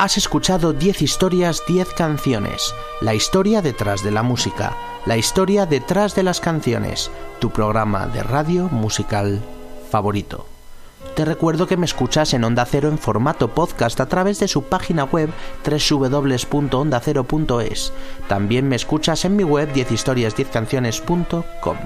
Has 0.07 0.15
escuchado 0.15 0.71
10 0.71 1.01
historias, 1.01 1.63
10 1.67 1.89
canciones. 1.89 2.73
La 3.01 3.13
historia 3.13 3.61
detrás 3.61 4.05
de 4.05 4.11
la 4.11 4.23
música. 4.23 4.73
La 5.05 5.17
historia 5.17 5.65
detrás 5.65 6.15
de 6.15 6.23
las 6.23 6.39
canciones. 6.39 7.11
Tu 7.39 7.49
programa 7.49 8.07
de 8.07 8.23
radio 8.23 8.69
musical 8.69 9.41
favorito. 9.91 10.45
Te 11.13 11.25
recuerdo 11.25 11.67
que 11.67 11.75
me 11.75 11.85
escuchas 11.85 12.33
en 12.33 12.45
Onda 12.45 12.65
Cero 12.65 12.87
en 12.87 12.97
formato 12.97 13.49
podcast 13.49 13.99
a 13.99 14.05
través 14.05 14.39
de 14.39 14.47
su 14.47 14.63
página 14.63 15.03
web 15.03 15.29
www.ondacero.es. 15.65 17.91
También 18.29 18.69
me 18.69 18.77
escuchas 18.77 19.25
en 19.25 19.35
mi 19.35 19.43
web 19.43 19.73
10historias10canciones.com. 19.73 21.77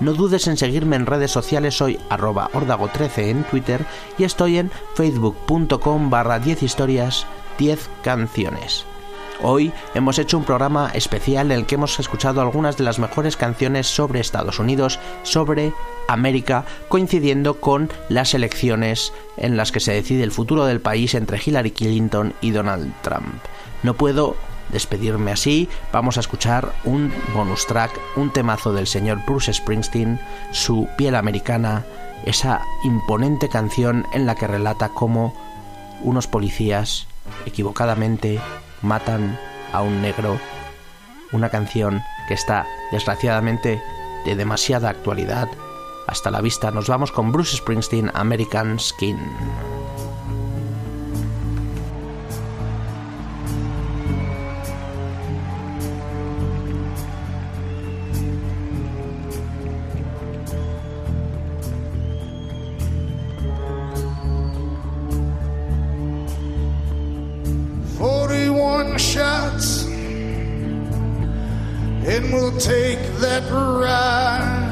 No 0.00 0.14
dudes 0.14 0.46
en 0.46 0.56
seguirme 0.56 0.94
en 0.94 1.06
redes 1.06 1.32
sociales, 1.32 1.76
soy 1.76 1.98
arroba 2.08 2.50
ordago13 2.52 3.18
en 3.30 3.44
Twitter 3.44 3.84
y 4.16 4.24
estoy 4.24 4.58
en 4.58 4.70
facebook.com 4.94 6.08
barra 6.08 6.38
10 6.38 6.62
historias 6.62 7.26
10 7.58 7.90
canciones. 8.02 8.84
Hoy 9.42 9.72
hemos 9.94 10.18
hecho 10.18 10.38
un 10.38 10.44
programa 10.44 10.90
especial 10.94 11.50
en 11.50 11.58
el 11.58 11.66
que 11.66 11.76
hemos 11.76 11.98
escuchado 11.98 12.40
algunas 12.40 12.76
de 12.76 12.84
las 12.84 12.98
mejores 12.98 13.36
canciones 13.36 13.86
sobre 13.88 14.20
Estados 14.20 14.58
Unidos, 14.58 14.98
sobre 15.24 15.72
América, 16.08 16.64
coincidiendo 16.88 17.60
con 17.60 17.90
las 18.08 18.34
elecciones 18.34 19.12
en 19.36 19.56
las 19.56 19.72
que 19.72 19.80
se 19.80 19.92
decide 19.92 20.22
el 20.24 20.32
futuro 20.32 20.64
del 20.64 20.80
país 20.80 21.14
entre 21.14 21.40
Hillary 21.44 21.72
Clinton 21.72 22.34
y 22.40 22.50
Donald 22.50 22.92
Trump. 23.02 23.34
No 23.82 23.94
puedo 23.94 24.36
despedirme 24.70 25.32
así, 25.32 25.68
vamos 25.92 26.16
a 26.16 26.20
escuchar 26.20 26.72
un 26.84 27.12
bonus 27.34 27.66
track, 27.66 27.90
un 28.16 28.32
temazo 28.32 28.72
del 28.72 28.86
señor 28.86 29.20
Bruce 29.26 29.52
Springsteen, 29.52 30.20
su 30.52 30.88
piel 30.96 31.14
americana, 31.14 31.84
esa 32.24 32.62
imponente 32.84 33.48
canción 33.48 34.06
en 34.12 34.26
la 34.26 34.34
que 34.34 34.46
relata 34.46 34.90
cómo 34.90 35.34
unos 36.02 36.26
policías 36.26 37.06
equivocadamente 37.46 38.40
matan 38.82 39.38
a 39.72 39.82
un 39.82 40.02
negro. 40.02 40.38
Una 41.32 41.50
canción 41.50 42.02
que 42.26 42.34
está 42.34 42.66
desgraciadamente 42.90 43.82
de 44.24 44.36
demasiada 44.36 44.88
actualidad. 44.88 45.48
Hasta 46.06 46.30
la 46.30 46.40
vista, 46.40 46.70
nos 46.70 46.88
vamos 46.88 47.12
con 47.12 47.32
Bruce 47.32 47.56
Springsteen, 47.56 48.10
American 48.14 48.78
Skin. 48.78 49.18
Forty-one 68.78 68.98
shots, 68.98 69.86
and 72.06 72.32
we'll 72.32 72.56
take 72.58 73.00
that 73.18 73.42
ride 73.50 74.66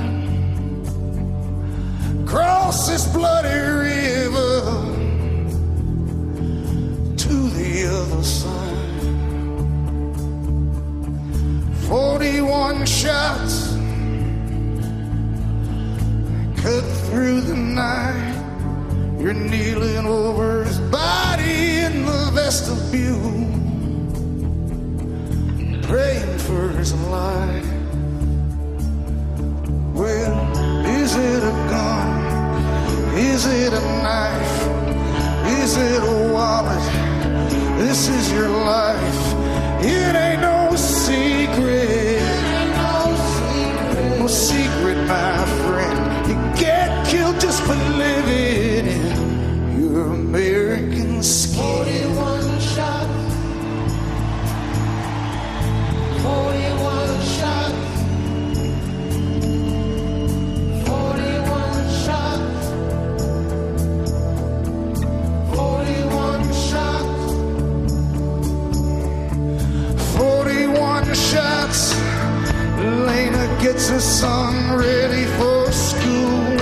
cross 2.25 2.87
this 2.89 3.05
bloody 3.13 3.59
river 3.59 4.61
to 7.17 7.51
the 7.51 7.87
other 7.91 8.23
side. 8.23 9.03
Forty-one 11.89 12.87
shots 12.87 13.75
cut 16.63 16.85
through 17.11 17.41
the 17.41 17.57
night. 17.57 18.35
You're 19.19 19.35
kneeling 19.35 20.07
over 20.07 20.63
his 20.63 20.79
body 20.79 21.79
in 21.79 22.05
the 22.07 22.31
vestibule, 22.33 23.46
praying 25.87 26.39
for 26.39 26.69
his 26.71 26.93
life. 27.11 27.67
Well, 29.95 30.35
is 30.85 31.15
it 31.15 31.43
a 31.43 31.57
gun? 31.71 32.09
Is 33.17 33.47
it 33.47 33.73
a 33.73 33.81
knife? 34.03 34.57
Is 35.63 35.77
it 35.77 36.03
a 36.03 36.33
wallet? 36.33 36.83
This 37.79 38.09
is 38.09 38.33
your 38.33 38.49
life. 38.49 39.35
It 39.81 40.15
ain't 40.17 40.41
no 40.41 40.75
secret. 40.75 42.21
No 44.19 44.27
secret, 44.27 44.99
my 45.07 45.45
friend. 45.63 46.29
You 46.29 46.37
get 46.61 47.07
killed 47.07 47.41
just 47.41 47.63
for 47.63 47.77
living 47.77 48.87
in 48.87 49.81
your 49.81 50.13
American 50.15 51.23
skin. 51.23 52.16
Gets 73.73 73.89
her 73.89 73.99
son 73.99 74.79
ready 74.79 75.25
for 75.39 75.73
school. 75.73 76.57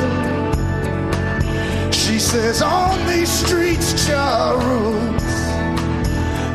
She 1.93 2.19
says, 2.19 2.63
On 2.63 2.97
these 3.07 3.29
streets, 3.29 4.07
Charles, 4.07 5.29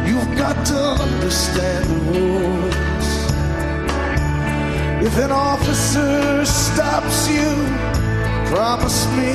you've 0.08 0.36
got 0.36 0.58
to 0.66 0.80
understand 1.06 1.86
the 1.86 2.00
rules. 2.14 3.20
If 5.06 5.16
an 5.20 5.32
officer 5.32 6.44
stops 6.46 7.30
you, 7.30 7.52
promise 8.52 9.06
me 9.18 9.34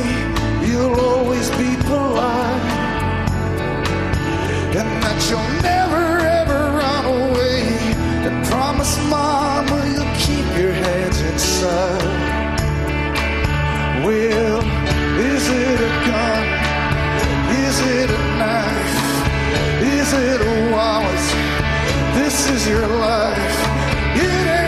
you'll 0.66 0.98
always 0.98 1.48
be 1.50 1.76
polite. 1.86 2.72
And 4.80 4.90
that 5.04 5.18
you'll 5.30 5.62
never 5.62 5.83
promise, 8.84 9.10
Mama, 9.10 9.86
you'll 9.92 10.14
keep 10.16 10.46
your 10.58 10.72
hands 10.72 11.20
inside. 11.22 12.02
Well, 14.04 14.60
is 15.18 15.48
it 15.48 15.80
a 15.80 15.92
gun? 16.06 16.44
Is 17.64 17.80
it 17.80 18.10
a 18.10 18.22
knife? 18.38 18.94
Is 19.82 20.12
it 20.12 20.40
a 20.40 20.72
wallet? 20.72 21.24
This 22.14 22.50
is 22.50 22.68
your 22.68 22.86
life. 22.86 23.58
It 24.16 24.46
ain't 24.58 24.63